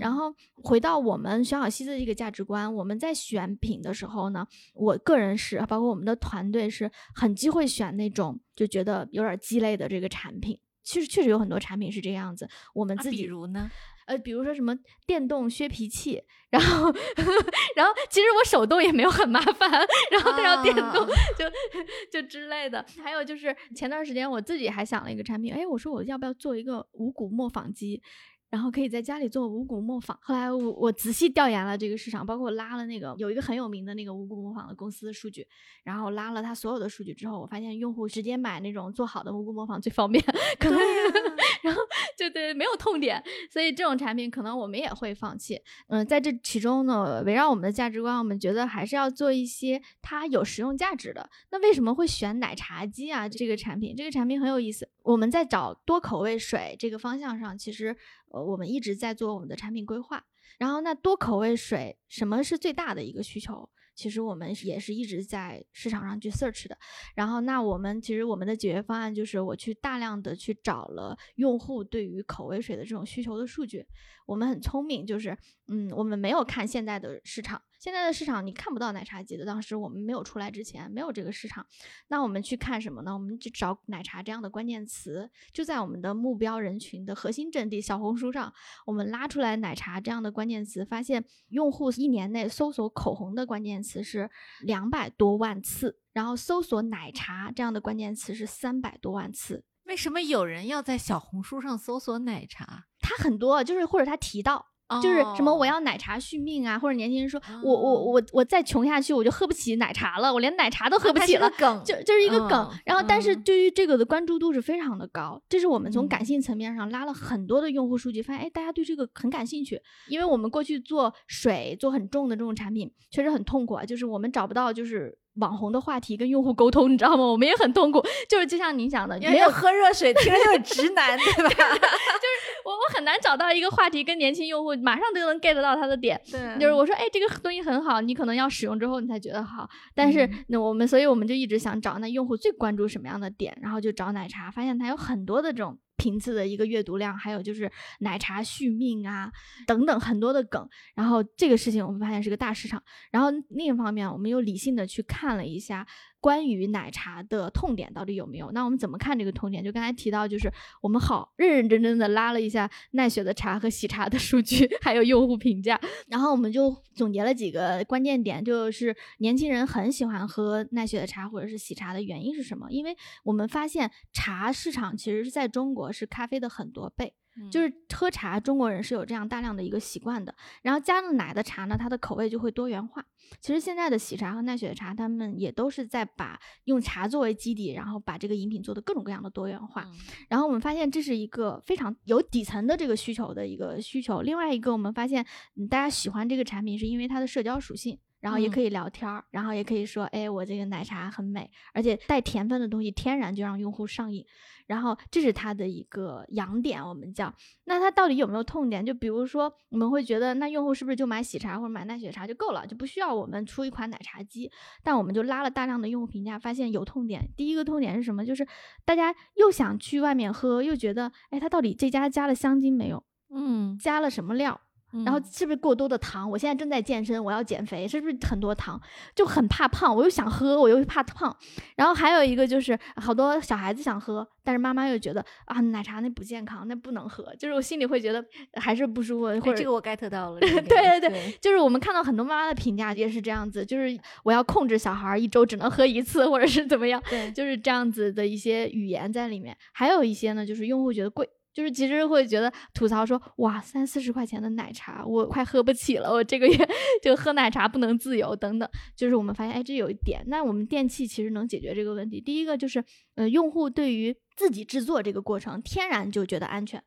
[0.00, 4.44] 然后回到我们熊小溪的这个价值观，我们在选品的时候呢，
[4.74, 10.58] 我个人是包括我们的团队是很忌讳选那种就觉得有点鸡肋的这个产品。
[10.84, 13.70] 其实确实有很多产品是这样子，我们自己比如呢？
[14.06, 14.76] 呃，比如说什么
[15.06, 16.92] 电动削皮器，然后
[17.76, 19.70] 然后其实我手动也没有很麻烦，
[20.10, 22.84] 然后再要电动、啊就就之类的。
[23.02, 28.02] 还有就是前段时间我自己还想了一个产品，哎，我说我要不要做一个五谷磨坊机？
[28.50, 30.14] 然后可以在家里做五谷磨坊。
[30.20, 35.48] 后来我我仔细调研了这个市场，包括拉了那个有一个很有名的那个五谷磨坊的公司的数据，
[35.84, 40.22] 然后拉了他所有的数据之后，我发现用户直接买那种做好的五谷磨坊最方便，
[40.60, 40.78] 可能、
[41.64, 41.80] 然后
[42.16, 45.60] 就对没有痛点，所以这种产品可能我们也会放弃。
[45.88, 51.28] 嗯，在这其中呢，围绕我们的价值观，我们觉得还是要做一些它有实用价值的。
[51.50, 53.28] 那为什么会选奶茶机啊？
[53.28, 54.88] 这个产品，这个产品很有意思。
[55.02, 57.96] 我们在找多口味水这个方向上，其实
[58.30, 60.24] 呃我们一直在做我们的产品规划。
[60.58, 63.68] 然后那多口味水什么是最大的一个需求？
[63.94, 66.76] 其实我们也是一直在市场上去 search 的。
[67.14, 73.86] 然后那我们其实我们的解决方案就是我去大量的去找了用户对于口味水的这种需求的数据。
[74.26, 75.36] 我们很聪明，就是
[75.68, 79.44] 嗯，我们没有看现在的市场，现在的市场你看不到奶茶机的。
[79.44, 81.66] 当时我们没有出来之前，没有这个市场。
[82.06, 83.12] 那我们去看什么呢？
[83.12, 88.54] 我们去找奶茶这样的关键词，就在我们的目标人群的核心阵地小红书上，
[88.86, 94.30] 我们拉出来奶茶这样的关键词，发现用户一年内搜索口红的关键词是
[94.60, 99.64] 两百多万次，然后搜索奶茶这样的关键词是三百多万次。
[99.86, 102.84] 为什么有人要在小红书上搜索奶茶？
[103.00, 104.68] 他很多就是或者他提到。
[105.00, 112.68] 就是什么我哦要奶茶续命啊，或者年轻人说、哦我我我我再穷下去我就喝不起奶茶了，我连奶茶都喝不起了梗，就就是一个梗。
[112.70, 119.80] 嗯然后，但是嗯对于这个的关注度是非常的高，这是我们从嗯感性层面上拉了很多的用户数据，发现哎，大家对这个很感兴趣。
[120.08, 125.16] 因为我们过去做水做很重的这种产品，确实很痛苦啊，就是我们找不到就是。
[125.36, 127.24] 网红的话题跟用户沟通，你知道吗？
[127.24, 131.48] 我们也很痛苦，就是就像您讲的，没有喝热水，听着就是直男，对吧？
[131.50, 136.20] 就是我我很难找到一个话题跟年轻用户马上都能 get 到他的点。
[136.30, 139.68] 对就是我说，哎，这个东西很好，你可能要使用之后你才觉得好。
[139.94, 147.70] 但是嗯那我们，所以我们就一直想找那用户最关注什么样的点，然后就找奶茶，发现它有很多的这种频次的一个阅读量，还有就是
[148.00, 149.30] 奶茶续命啊
[149.66, 150.68] 等等很多的梗。
[150.94, 152.82] 然后这个事情我们发现是个大市场。
[153.10, 155.86] 然后另一方面，我们又理性的去看了一下。
[156.22, 158.52] 关于奶茶的痛点到底有没有？
[158.52, 159.62] 那我们怎么看这个痛点？
[159.62, 160.48] 就刚才提到，就是
[160.80, 172.70] 我们好认认真真的拉了一下奈雪的茶和喜茶的数据， 还有用户评价，然后我们就总结了几个关键点，就是年轻人很喜欢喝奈雪的茶或者是喜茶的原因是什么？
[172.70, 177.14] 因为我们发现茶市场其实是在中国是咖啡的很多倍。
[177.50, 180.34] 就是喝茶，中国人是有这样大量的一个习惯的。
[180.62, 183.04] 然后加了奶的茶呢，它的口味就会多元化。
[183.40, 189.86] 其实现在的喜茶和奈雪的茶，他们也都是在把用茶作为基底，然后把这个饮品做的各种各样的多元化。
[190.28, 194.22] 然后我们发现这是一个非常有底层的这个需求的一个需求。
[194.22, 195.24] 另外一个，我们发现
[195.70, 197.98] 大家喜欢这个产品是因为它的社交属性。
[198.22, 204.24] 然后也可以聊天儿，然后也可以说，哎，我这个奶茶很美，而且带甜分的东西天然就让用户上瘾。
[204.68, 207.34] 然后这是它的一个痒点，我们叫。
[207.64, 208.86] 那它到底有没有痛点？
[208.86, 214.50] 就比如说，我们会觉得，那用户是不是就买喜茶或者买奈雪茶就够了，就不需要我们出一款奶茶机？
[214.84, 217.28] 但我们就拉了大量的用户评价，发现有痛点。
[217.36, 218.24] 第一个痛点是什么？
[218.24, 218.46] 就是
[218.84, 223.02] 大家又想去外面喝，又觉得，哎，它到底这家加了香精没有？
[223.34, 224.60] 嗯，加了什么料？
[225.04, 226.30] 然后是不是过多的糖？
[226.30, 228.80] 我现在正在健身，我要减肥，是不是很多糖？
[229.14, 231.34] 就很怕胖，我又想喝，我又怕胖。
[231.76, 237.34] 然后还有一个就是好多小孩子想喝，但是妈妈又觉得啊，奶茶那不健康，那不能喝。
[237.36, 238.24] 就是我心里会觉得
[238.60, 239.22] 还是不舒服。
[239.40, 240.40] 或者这个我 get 到了。
[240.40, 247.02] 对对对，就是我们看到很多妈妈的评价也是这样子，就是我要控制小孩一周只能喝一次，或者是怎么样，
[247.34, 249.56] 就是这样子的一些语言在里面。
[249.72, 251.28] 还有一些呢，就是用户觉得贵。
[251.52, 256.68] 就是其实会觉得吐槽说，哇，三四十块钱的奶茶，我快喝不起了，我这个月
[257.02, 258.68] 就喝奶茶不能自由等等。
[258.96, 262.20] 就是我们发现，哎，这有一点，那我们电器其实能解决这个问题。
[262.20, 262.82] 第一个就是，
[263.16, 266.82] 呃，用户对于自己制作这个过程，天然就觉得安全。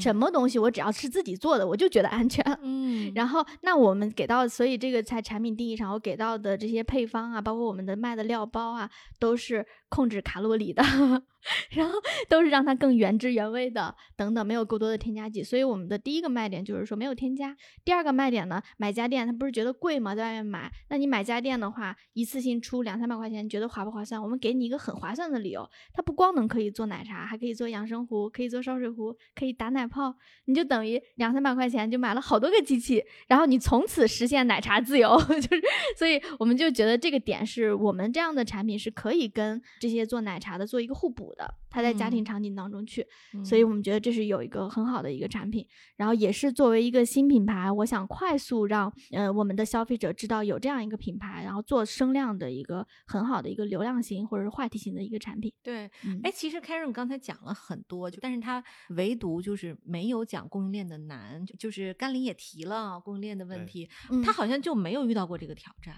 [0.00, 2.44] 什么东西我只要是自己做的，我就觉得安全。
[2.62, 10.82] 嗯，然后那我们给到，所以这个在产品定义上，我给到的这些配方啊，包括我们的卖的料包啊，都是控制卡路里的。
[11.72, 15.42] 然后都是让它更原汁原味的，等等，没有过多的添加剂。
[15.42, 17.54] 所以我们的第一个卖点就是说没有添加。
[17.84, 20.14] 第二个卖点呢，买家电他不是觉得贵吗？
[20.14, 24.22] 在外面买，那你买家电的话，一次性出两三百块钱，你觉得划不划算？
[24.22, 35.20] 我们给你一个很划算的理由，它不光能可以做奶茶，还可以做养生壶，可以做烧水壶，可以打奶泡，你就等于两三百块钱就买了好多个机器，然后你从此实现奶茶自由。
[35.28, 35.62] 就是，
[35.98, 41.24] 所以我们就觉得这个点是我们这样的产品是可以跟这些做奶茶的做一个互补。
[41.36, 43.04] 的，他在家庭场景当中去，
[43.44, 45.66] 所以我们觉得这是有一个很好的一个产品，
[45.96, 55.52] 然后也是作为一个新品牌，我想快速让呃我们的消费者知道有这样一个品牌，然后做声量的一个很好的一个流量型或者是话题型的一个产品。
[55.64, 55.90] 对，
[56.22, 63.90] 哎，其实 Karen 刚才讲了很多，就但是他唯独就是没有讲供应链的难，就是甘霖也提了供应链的问题，
[64.24, 65.96] 他好像就没有遇到过这个挑战。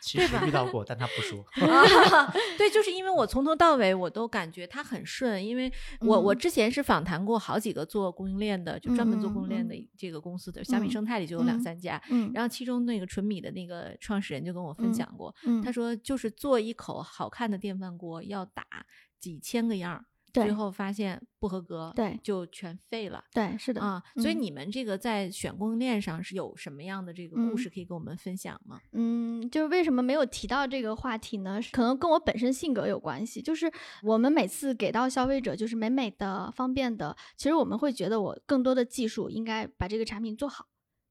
[0.00, 1.44] 其实遇到过，但他不说。
[2.56, 12.00] 对，就是因为我从头到尾我都感觉他很顺，因为我我之前是访谈过好几个做供应链的，就专门做供应链的这个公司的小米生态里就有两三家，
[12.32, 15.34] 然后其中那个纯米的那个创始人就跟我分享过，
[15.64, 18.64] 他说就是做一口好看的电饭锅要打
[19.18, 20.04] 几千个样儿。
[20.32, 23.22] 最后发现不合格，对，就全废了。
[23.32, 24.02] 对，是的啊。
[24.16, 28.80] 所以你们这个在选供应链上是有什么样的这个故事可以跟我们分享吗？
[28.92, 31.60] 嗯，就是为什么没有提到这个话题呢？
[31.72, 33.40] 可能跟我本身性格有关系。
[33.40, 33.70] 就是
[34.02, 40.66] 我们每次给到消费者就是美美的、方便的，其实我们会觉得我更多的技术应该把这个产品做好。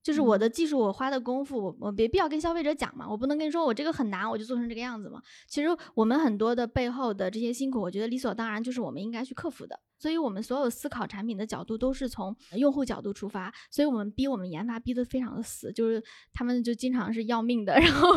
[0.08, 5.22] 就是我的技术，我花的功夫，我我没必要跟消费者讲嘛，我不能跟你说我这个很难，我就做成这个样子嘛。
[5.50, 9.78] 其实我们很多的背后的这些辛苦，我觉得理所当然，就是我们应该去克服的。
[10.00, 18.10] 所以我们所有思考产品的角度都是从用户角度出发，所以我们逼我们研发逼得非常的死，就是他们就经常是要命的， 然后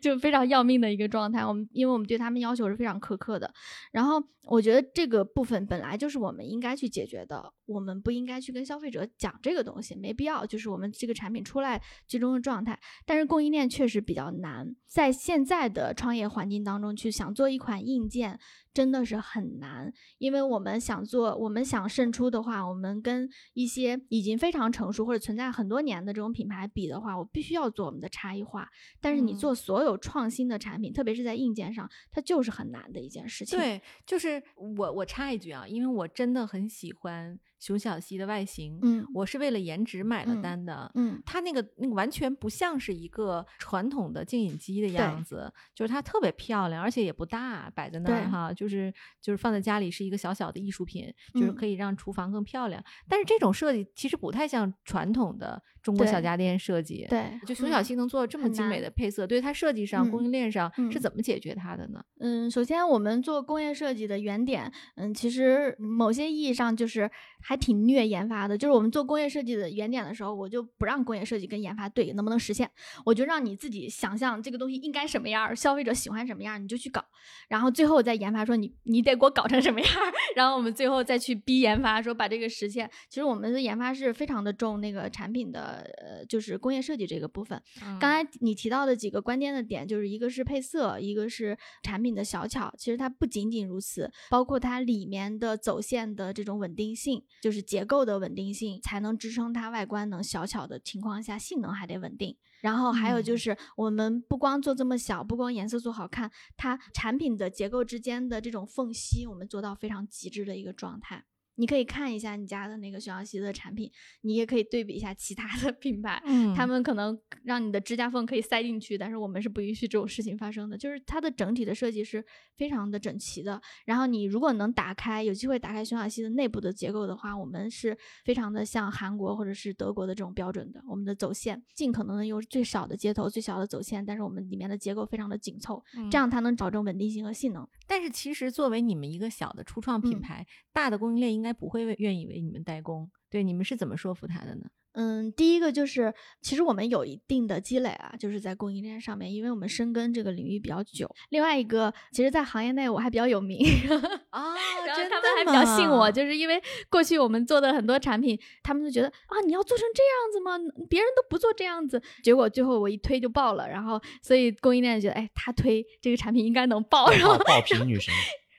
[0.00, 1.44] 就非常要命的一个状态。
[1.44, 3.52] 我们因为我们对他们要求是非常苛刻的，
[3.92, 10.44] 然后我觉得这个部分本来就是我们应该去解决的，我们不应该去跟消费者讲这个东西，没必要。
[10.46, 18.38] 就是我们这个产品出来最终的状态，但是供应链确实比较难，在现在的创业环境当中去想做一款硬件。
[18.72, 28.68] 真的是很难，因为我们想做，我们想胜出的话，我们跟一些已经非常成熟或者存在很多年的这种品牌比的话，我必须要做我们的差异化。
[29.00, 33.58] 但是你做所有创新的产品，特别是在硬件上，它就是很难的一件事情。
[33.58, 37.38] 对，就是我我插一句啊，因为我真的很喜欢。
[37.60, 52.82] 熊小溪的外形，嗯，我是为了颜值买了单的，嗯，它那个那个完全不像是一个传统的净饮机的样子，就是它特别漂亮，而且也不大，摆在那儿哈，就是就是放在家里是一个小小的艺术品，就是嗯可以让厨房更漂亮。
[53.06, 62.02] 但是这种设计其实不太像传统的中国小家电设计。，对，就熊小嗯溪能做这么精美的配色，对它设计上、供嗯应链上是嗯怎么解决它的呢？
[62.20, 67.10] 嗯，首先我们做工业设计的原点，嗯，其实某些意义上就是
[67.50, 68.56] 还挺虐研发的。
[68.56, 72.70] 就是我们做工业设计的原点的时候，我就不让工业设计跟研发对能不能实现，
[73.04, 77.04] 我就让你自己想象这个东西应该什么样儿，消费者喜欢什么样儿，你就去搞。
[77.48, 82.88] 然后最后再研发说你你得给我搞成什么样儿， 然后我们最后再去逼研发说把这个实现。
[83.08, 87.60] 其实我们的研发是非常的重那个产品的呃，就是工业设计这个部分。
[87.98, 92.72] 刚才你提到的几个关键的点，就是一个是配色，一个是产品的小巧。
[92.78, 102.36] 其实它不仅仅如此，包括它里面的走线的这种稳定性，就是结构的稳定性，才能支撑它外观能小巧的情况下，性能还得稳定。
[102.60, 111.24] 然后还有就嗯是，我们不光做这么小，不光颜色做好看，它产品的结构之间的这种缝隙，我们做到非常极致的一个状态。
[111.60, 113.92] 你可以看一下你家的那个熊小溪的产品，
[114.22, 120.78] 你也可以对比一下其他的品牌，嗯他们可能让你的指甲缝可以塞进去，但是我们是不允许这种事情发生的。
[120.78, 122.24] 就是它的整体的设计是
[122.56, 123.60] 非常的整齐的。
[123.84, 127.94] 然后你如果能打开，有机会打开熊小溪的内部的结构的话，我们是
[128.24, 130.82] 非常的像韩国或者是德国的这种标准的。
[130.88, 137.68] 我们的走线尽可能的用最少的接头、最小的走线，但是我们里面的结构非常的紧凑，这样它能保证稳定性和性能。
[137.86, 143.10] 但是其实作为你们一个小的初创品嗯牌，大的供应链应该不会为愿意为你们代工。
[143.30, 144.66] 对，你们是怎么说服他的呢？
[144.92, 151.08] 嗯，第一个就是，其实我们有一定的积累啊，就是在供应链上面，因为我们深耕这个领域比较久。
[151.28, 153.64] 另外一个，其实，在行业内我还比较有名，
[154.30, 154.52] 啊，
[154.84, 160.58] 然后真的他们还比较信我，吗就是因为过去我们做的很多产品，他们就觉得啊，你要做成这样子吗？
[160.88, 168.12] 别人都不做这样子，结果最后我一推就爆了，然后所以供应链觉得，哎，他推这个产品应该能爆，然后爆爆皮女神，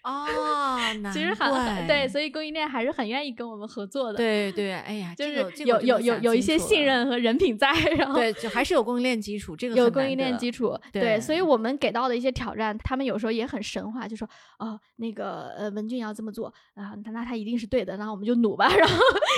[0.03, 14.27] 哦，其实很怪对，所以供应链还是很愿意跟我们合作的，，对对，哎呀，就是有有有有一些信任和人品在，然后对，就还是有供应链基础，这个有供应链基础，对所以我们给到的一些挑战，他们有时候也很神话，就说
[14.59, 18.95] 哦，那个呃文俊要这么做啊，那那他一定是对的，然后我们就努吧， 然后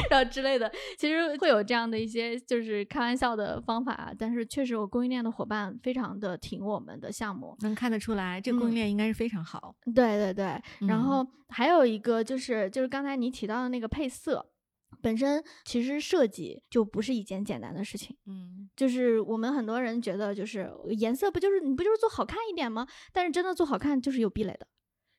[0.09, 8.75] 然后之类的，其实会有这样的一些就是开玩笑的方法，但是确实我供应链的伙伴非常的挺我们的项目，能看得出来，这个供应嗯。
[8.75, 9.75] 链应该是非常好。
[9.93, 10.52] 对对对，
[10.87, 14.45] 然嗯后还有一个就是就是刚才你提到的那个配色。
[15.01, 22.87] 本身其实设计就不是一件简单的事情，嗯就是我们很多人觉得，就是颜色不就是你不就是做好看一点吗？
[23.11, 24.67] 但是真的做好看就是有壁垒的。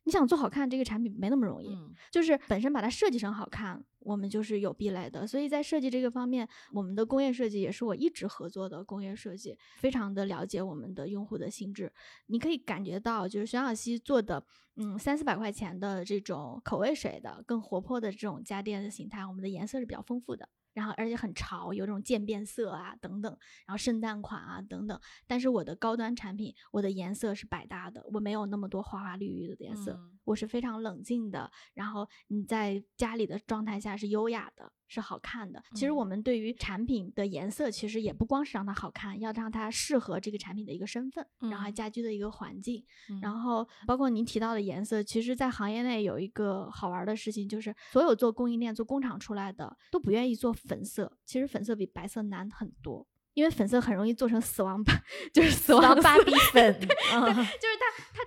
[0.05, 1.75] 你想做好看，这个产品没那么容易。
[1.75, 5.27] 嗯就是本身把它设计成好看，我们就是有壁垒的。
[5.27, 11.93] 所以在设计这个方面，我们的工业设计也是我一直合作的工业设计，非常的了解我们的用户的心智。
[12.27, 14.45] 你可以感觉到，就是徐小溪做的，
[14.77, 20.49] 嗯，三四百块钱的这种口味水的、更活泼的这种家电的形态，我们的颜色是比较丰富的。
[20.75, 23.33] 然后而且很潮，有这种渐变色啊等等，
[23.65, 25.01] 然后圣诞款啊等等。
[25.27, 31.51] 但是我的高端产品，我的颜色是百搭的，我没有那么多花花绿绿的颜色，我是非常冷静的。
[31.75, 35.63] 然后你在家里的状态下是优雅的，是好看的。
[35.75, 42.85] 其实嗯我们对于产品的颜色，其实也不光是让它好看，要让它适合这个产品的一个身份，然后家居的一个环境。
[43.11, 51.17] 嗯然后包括您提到的颜色，其实，在行业内有一个好玩的事情，就是所有做供应链、做工厂出来的都不愿意做粉色。
[51.25, 54.93] 其实粉色比白色难很多，因为粉色很容易做成死亡芭，
[55.33, 56.75] 就是死死亡亡芭比粉，
[57.13, 58.21] 嗯就是它它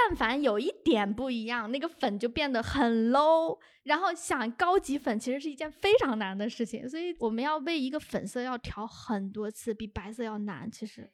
[0.00, 3.58] 但凡有一点不一样，那个粉就变得很 low。
[3.82, 10.70] 然后想高级粉其实是一件非常难的事情，所以我们要为一个粉色要调很多次，比白色要难。
[10.70, 11.10] 其实。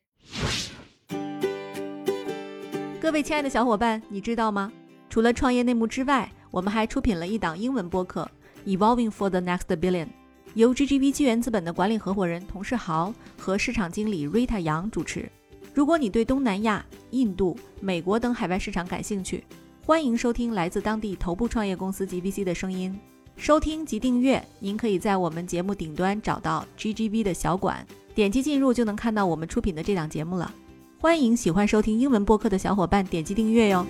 [3.01, 4.73] 各位亲爱的小伙伴，你知道吗？
[5.09, 8.29] 除了创业内幕之外，我们还出品了一档英文播客
[8.79, 10.07] 《Evolving for the Next Billion》，
[10.55, 15.31] 由 GGV 纪元资本的管理合伙人童世豪和市场经理 Rita 杨主持。
[15.75, 19.43] 如果你对东南亚、印度、美国等海外市场感兴趣，
[19.85, 22.97] 欢迎收听来自当地头部创业公司 GVC 的声音。
[23.37, 30.55] 收听及订阅，您可以在我们节目顶端找到 GGV 的小馆，点击进入就能看到我们出品的这档节目了。
[31.01, 33.85] 欢迎喜欢收听英文播客的小伙伴点击订阅哟。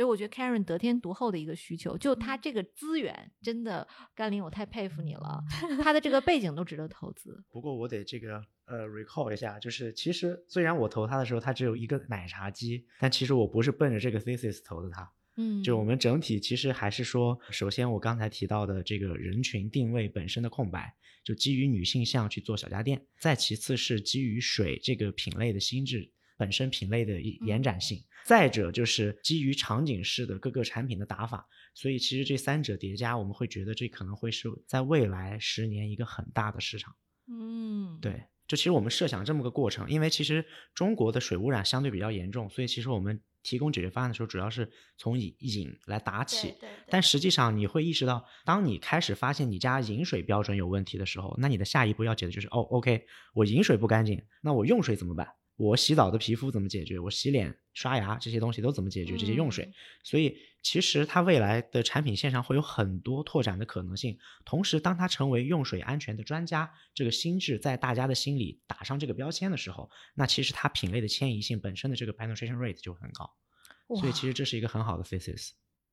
[0.00, 5.44] 对，我觉得 Karen 得天独厚的一个需求，就他这个资源，真的，甘霖，我太佩服你了。
[5.84, 7.44] 他的这个背景都值得投资。
[7.50, 15.06] 不过我得这个呃 recall 一下，就是其实虽然我投他的时候他只有一个奶茶机，但其实我不是奔着这个 thesis 投的他。
[15.36, 26.10] 嗯就我们整体其实还是说，首先我刚才提到的这个人群定位本身的空白，就基于女性向去做小家电；再其次是基于水这个品类的心智
[26.40, 36.96] 本身品类的延展性，再者就是基于场景式的各个产品的打法，所以其实这三者叠加，我们会觉得这可能会是在未来十年一个很大的市场。
[37.28, 40.42] 嗯，对，就其实我们设想这么个过程，因为其实
[40.74, 46.48] 中国的水污染相对比较严重，所以其实我们提供解决方案的时候，主要是从饮饮来打起。
[46.48, 55.28] 对对但实际上你会意识到，当你开始发现你家饮水标准有问题的时候，那你的下一步要解的就是哦，OK，我饮水不干净，那我用水怎么办？
[55.60, 56.98] 我洗澡的皮肤怎么解决？
[56.98, 59.14] 我洗脸、刷牙这些东西都怎么解决？
[59.18, 64.18] 这些用水，嗯所以其实它未来的产品线上会有很多拓展的可能性。
[64.46, 73.30] 同时，当它成为用水安全的专家，这个心智在大家的心里打上这个标签的时候，那其实它品类的迁移性本身的这个 penetration rate 就很高。
[74.00, 75.50] 所以其实这是一个很好的 thesis。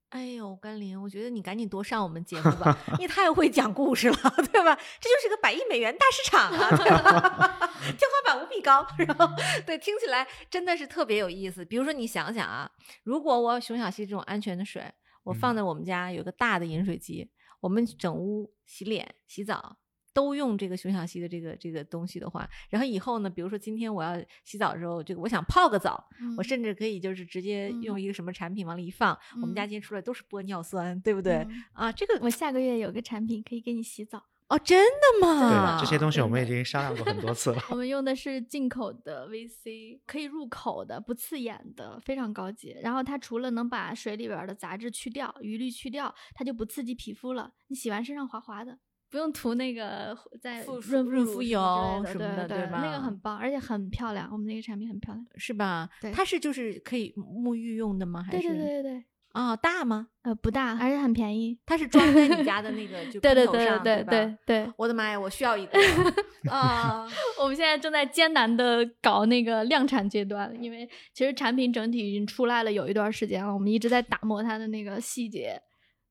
[0.09, 4.15] 哎呦，甘霖，我觉得你赶紧多上我们节目吧，你太会讲故事了，
[4.53, 4.73] 对吧？
[5.01, 7.69] 这就是个百亿美元大市场啊，对吧？
[7.97, 9.29] 天花板无比高，然后
[9.65, 11.65] 对，听起来真的是特别有意思。
[11.65, 12.71] 比如说，你想想啊，
[13.03, 14.89] 如果我熊小溪这种安全的水，
[15.23, 17.29] 我放在我们家有个大的饮水机，
[17.59, 19.77] 我们整屋洗脸、洗澡。
[20.17, 26.03] 都用这个熊小溪的这个这个东西的话，然后以后呢，比如说今天我要洗澡的时候，这个我想泡个澡，
[26.35, 31.33] 我嗯甚至可以就是直接嗯用一个什么产品往里一放，我们家嗯今天出来都是玻尿酸，对不对？
[31.35, 35.75] 嗯啊，这个我下个月有个产品可以给你洗澡，哦，真的对吗？
[35.75, 37.61] 的，这些东西我们已经商量过很多次了。
[37.69, 42.75] 我们用的是进口的 VC，可以入口的，不刺眼的，非常高级。
[42.81, 47.51] 然后它除了能把水里边儿的杂质去掉、余氯去掉，它就不刺激皮肤了。
[47.67, 48.79] 你洗完身上滑滑的，
[49.09, 51.59] 不用涂那个在护润润肤油
[52.03, 54.29] 类什么的对对吧那个很棒，而且很漂亮。
[54.31, 55.25] 我们那个产品很漂亮。
[55.35, 55.89] 是吧？
[56.01, 58.21] 对它是就是可以沐浴用的吗？
[58.23, 60.07] 还对是对对对对，啊、大吗？
[60.23, 61.57] 呃，不大，而且很便宜。
[61.65, 65.79] 它是装在你家的那个 就对对对对吧对对，我的妈呀，我需要一个
[66.51, 67.07] 啊！
[67.39, 75.61] 我们现在正在艰难的搞那个量产阶段，因为其实产品整体已经出来了有一段时间了，我们一直在打磨它的那个细节。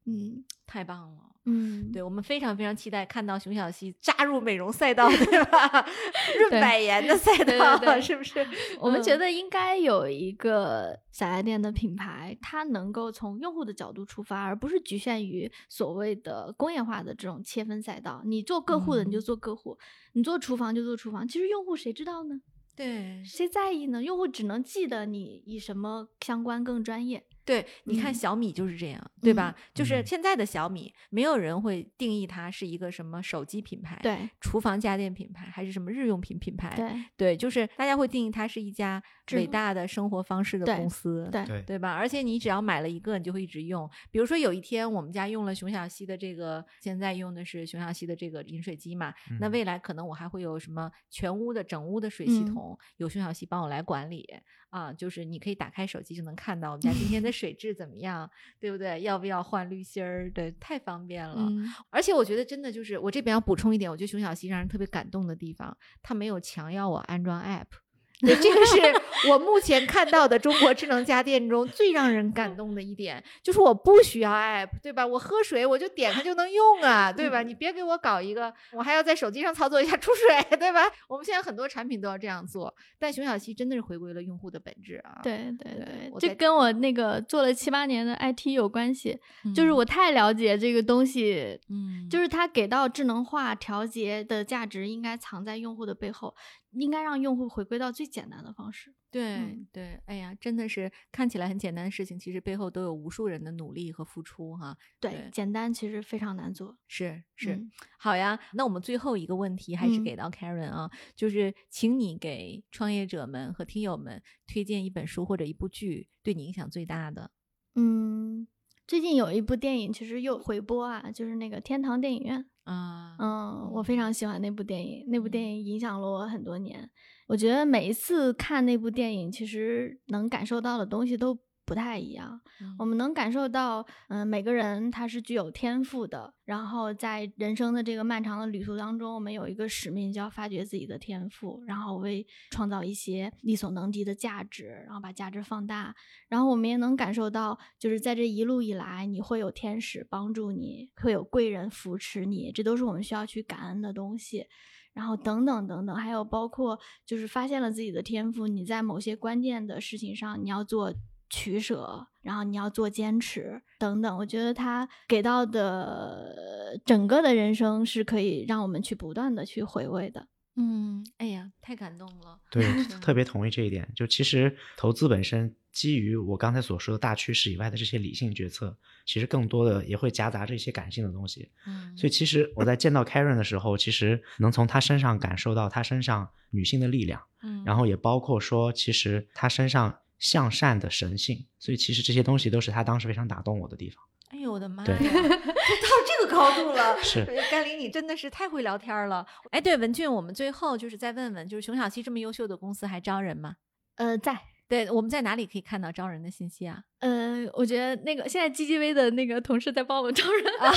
[0.07, 1.19] 嗯太棒了。
[1.49, 5.87] 嗯，对我们非常非常期待看到熊小溪扎入美容赛道，对吧？
[6.39, 8.45] 润百颜的赛对道，对对 是不是？
[8.81, 18.23] 我们觉嗯得应该有一个小家电的品牌，它能够从用户的角度出发，而不是局限于所谓的工业化的这种切分赛道。
[18.25, 19.79] 你做个户的你就嗯做个户，
[20.15, 21.27] 你做厨房就做厨房。
[21.27, 22.41] 其实用户谁知道呢？
[22.75, 24.03] 对谁在意呢？
[24.03, 27.25] 用户只能记得你以什么相关更专业。
[27.47, 29.55] 对，你看嗯小米就是这样，对吧？
[29.73, 36.75] 就是嗯现在的小米，没有人会定义它是一个什么手机品牌、对厨房家电品牌，还是什么日用品品牌。
[36.77, 39.03] 对对，就是大家会定义它是一家
[39.33, 41.29] 伟大的生活方式的公司。
[41.31, 41.93] 对对对吧？
[41.93, 43.89] 而且你只要买了一个，你就会一直用。
[44.11, 54.29] 比如说有一天我们家用了熊小溪的这个，现在用的是熊小溪的这个饮水机嘛，那嗯未来可能我还会有什么全屋的整屋的水系嗯统，有熊小溪帮我来管理
[54.77, 54.93] 啊。
[54.93, 58.31] 就是你可以打开手机就能看到我们家今天的水质怎么样，
[58.61, 59.01] 对不对？
[59.03, 60.31] 要不要换滤芯儿？
[60.33, 61.37] 对，太方便了。
[61.39, 67.86] 嗯而且我觉得真的就是我这边要补充一点，我觉得熊小溪让人特别感动的地方，他没有强要我安装 app。
[68.25, 75.07] 对，这个是我目前看到的中国智能家电中最让人感动的一点，就是我不需要 app，对吧？
[75.07, 77.43] 我喝水我就点开就能用啊，对吧？
[77.43, 80.91] 你别给我搞一个，我还要在手机上操作一下出水，对吧？
[81.09, 85.21] 我们现在很多产品都要这样做，但熊小七真的是回归了用户的本质啊。
[85.23, 89.19] 对对对这跟我那个做了七八年的 IT 有关系。
[89.55, 96.35] 就是嗯我太了解这个东西，嗯，就是它给到智能化调节的价值应该藏在用户的背后，
[96.81, 98.95] 应该让用户回归到最简单的方式。
[99.11, 104.77] 对、嗯对，哎呀，真的是看起来很简单的事情，其实背后都有无数人的努力和付出哈。
[105.01, 106.77] 对，对简单其实非常难做。
[106.87, 108.39] 是是、嗯好呀。
[108.53, 117.31] 那我们最后一个问题还是嗯给到 Karen 啊，就是请你给创业者们和听友们推荐一本书或者一部剧，对你影响最大的。
[117.75, 118.47] 嗯，
[118.87, 122.51] 最近有一部电影其实又回播啊，就是那个天堂电影院。
[122.67, 126.91] 啊，嗯，我非常喜欢那部电影，那部电嗯影影响了我很多年。
[127.29, 131.37] 我觉得每一次看那部电影，其实能感受到的东西都
[131.67, 132.41] 不太一样。
[132.79, 145.95] 我们能感受到，嗯、每个人他是具有天赋的，然后在人生的这个漫长的旅途当中，我们有一个使命，就要发掘自己的天赋，然后为创造一些力所能及的价值，然后把价值放大。
[146.29, 154.47] 然后我们也能感受到，就是在这一路以来，你会有天使帮助你，会有贵人扶持你，这都是我们需要去感恩的东西。
[154.95, 160.91] 然后等等等等，还有包括就是发现了自己的天赋，你在某些关键的事情上你要做
[161.29, 164.17] 取舍，然后你要做坚持等等。
[164.19, 170.29] 我觉得他给到的整个的人生是可以让我们去不断的去回味的。
[170.59, 172.39] 嗯，哎呀，太感动了。
[172.51, 172.65] 对，
[173.01, 173.87] 特别同意这一点。
[173.95, 178.75] 就其实投资本身基于我刚才所说的大趋势以外的这些理性决策，
[179.05, 181.51] 其实更多的也会夹杂着一些感性的东西。
[181.67, 191.47] 嗯，所以其实我在见到 Karen 的时候，其实能从她身上感受到她身上女性的力量，嗯，然后也包括说，其实她身上向善的神性。
[191.59, 194.03] 所以其实这些东西都是他当时非常打动我的地方。
[194.31, 196.99] 哎呦我的妈呀，到这个高度了。
[197.03, 199.25] 是甘霖，你真的是太会聊天了。
[199.51, 203.55] 哎，对，文俊，我们最后就是再问问，就是熊小溪这么优秀的公司还招人吗？
[203.95, 204.37] 呃，在
[204.69, 206.81] 对，我们在哪里可以看到招人的信息啊？
[206.99, 210.73] 呃，我觉得那个现在 GGV 的那个同事在帮我们招人，啊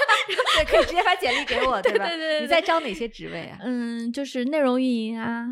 [0.56, 2.06] 对，可以直接发简历给我，对吧？
[2.08, 3.58] 对对对你在招哪些职位啊？
[3.60, 5.46] 嗯，就是内容运营啊，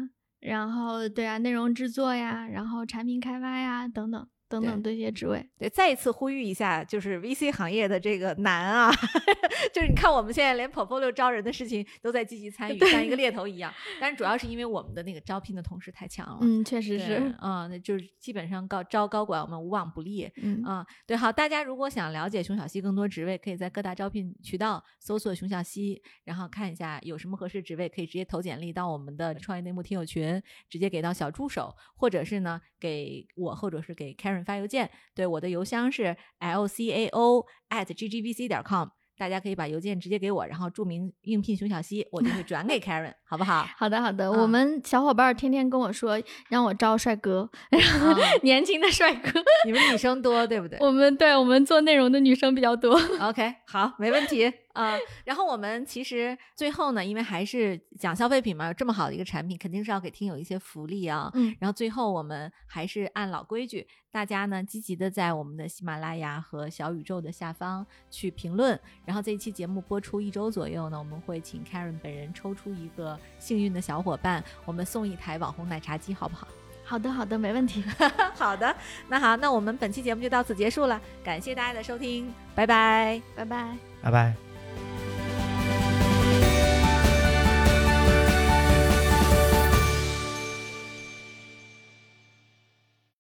[0.44, 5.44] 然后对啊，内容制作呀，然后产品开发呀，等等等等这些职位。
[5.58, 8.90] 对，再一次呼吁一下，就是 VC 行业的这个难啊，
[9.72, 13.72] 就是你看我们现在连 portfolio 招人的事情都在积极参与，像一个猎头一样。
[14.00, 16.38] 但是主要是因为我们的那个招聘的同事太强了。
[16.42, 17.34] 嗯，确实是。
[17.42, 20.30] 嗯，那就是基本上高招高管我们无往不利。
[20.36, 34.88] 嗯嗯，对，好，大家如果想了解熊小溪更多职位，可以在各大招聘渠道搜索熊小溪，然后看一下有什么合适职位，可以直接投简历到我们的创业内幕听友群，直接给到小助手，或者是呢给我，或者是给 Karen 发邮件。
[35.14, 38.88] 对，我的邮箱是 lcao at ggbc 点 com，。
[39.16, 43.64] 大家可以把邮件直接给我，然后注明应聘熊小溪，我就会转给 Karen， 好不好？
[43.76, 44.26] 好的，好的。
[44.26, 49.40] 嗯我们小伙伴天天跟我说让我招帅哥，然后啊 年轻的帅哥。
[49.66, 50.78] 你们女生多，对不对？
[50.80, 52.98] 我们对我们做内容的女生比较多。
[53.20, 61.30] OK，好，没问题啊、然后我们其实最后呢，因为还是讲消费品嘛，有这么好的一个产品，肯定是要给听友一些福利啊。
[61.34, 68.78] 嗯，然后最后我们还是按老规矩，大家呢积极的在我们的喜马拉雅和小宇宙的下方去评论。
[69.04, 76.48] 然后这一期节目播出一周左右呢，我们会请 Karen 本人抽出一个幸运的小伙伴，我们送一台网红奶茶机，好不好？
[76.84, 77.82] 好的，好的，没问题。
[78.36, 78.76] 好的，
[79.08, 83.22] 那好，那我们本期节目就到此结束了，感谢大家的收听，拜拜。
[83.34, 83.76] 拜拜。
[84.02, 84.43] 拜拜。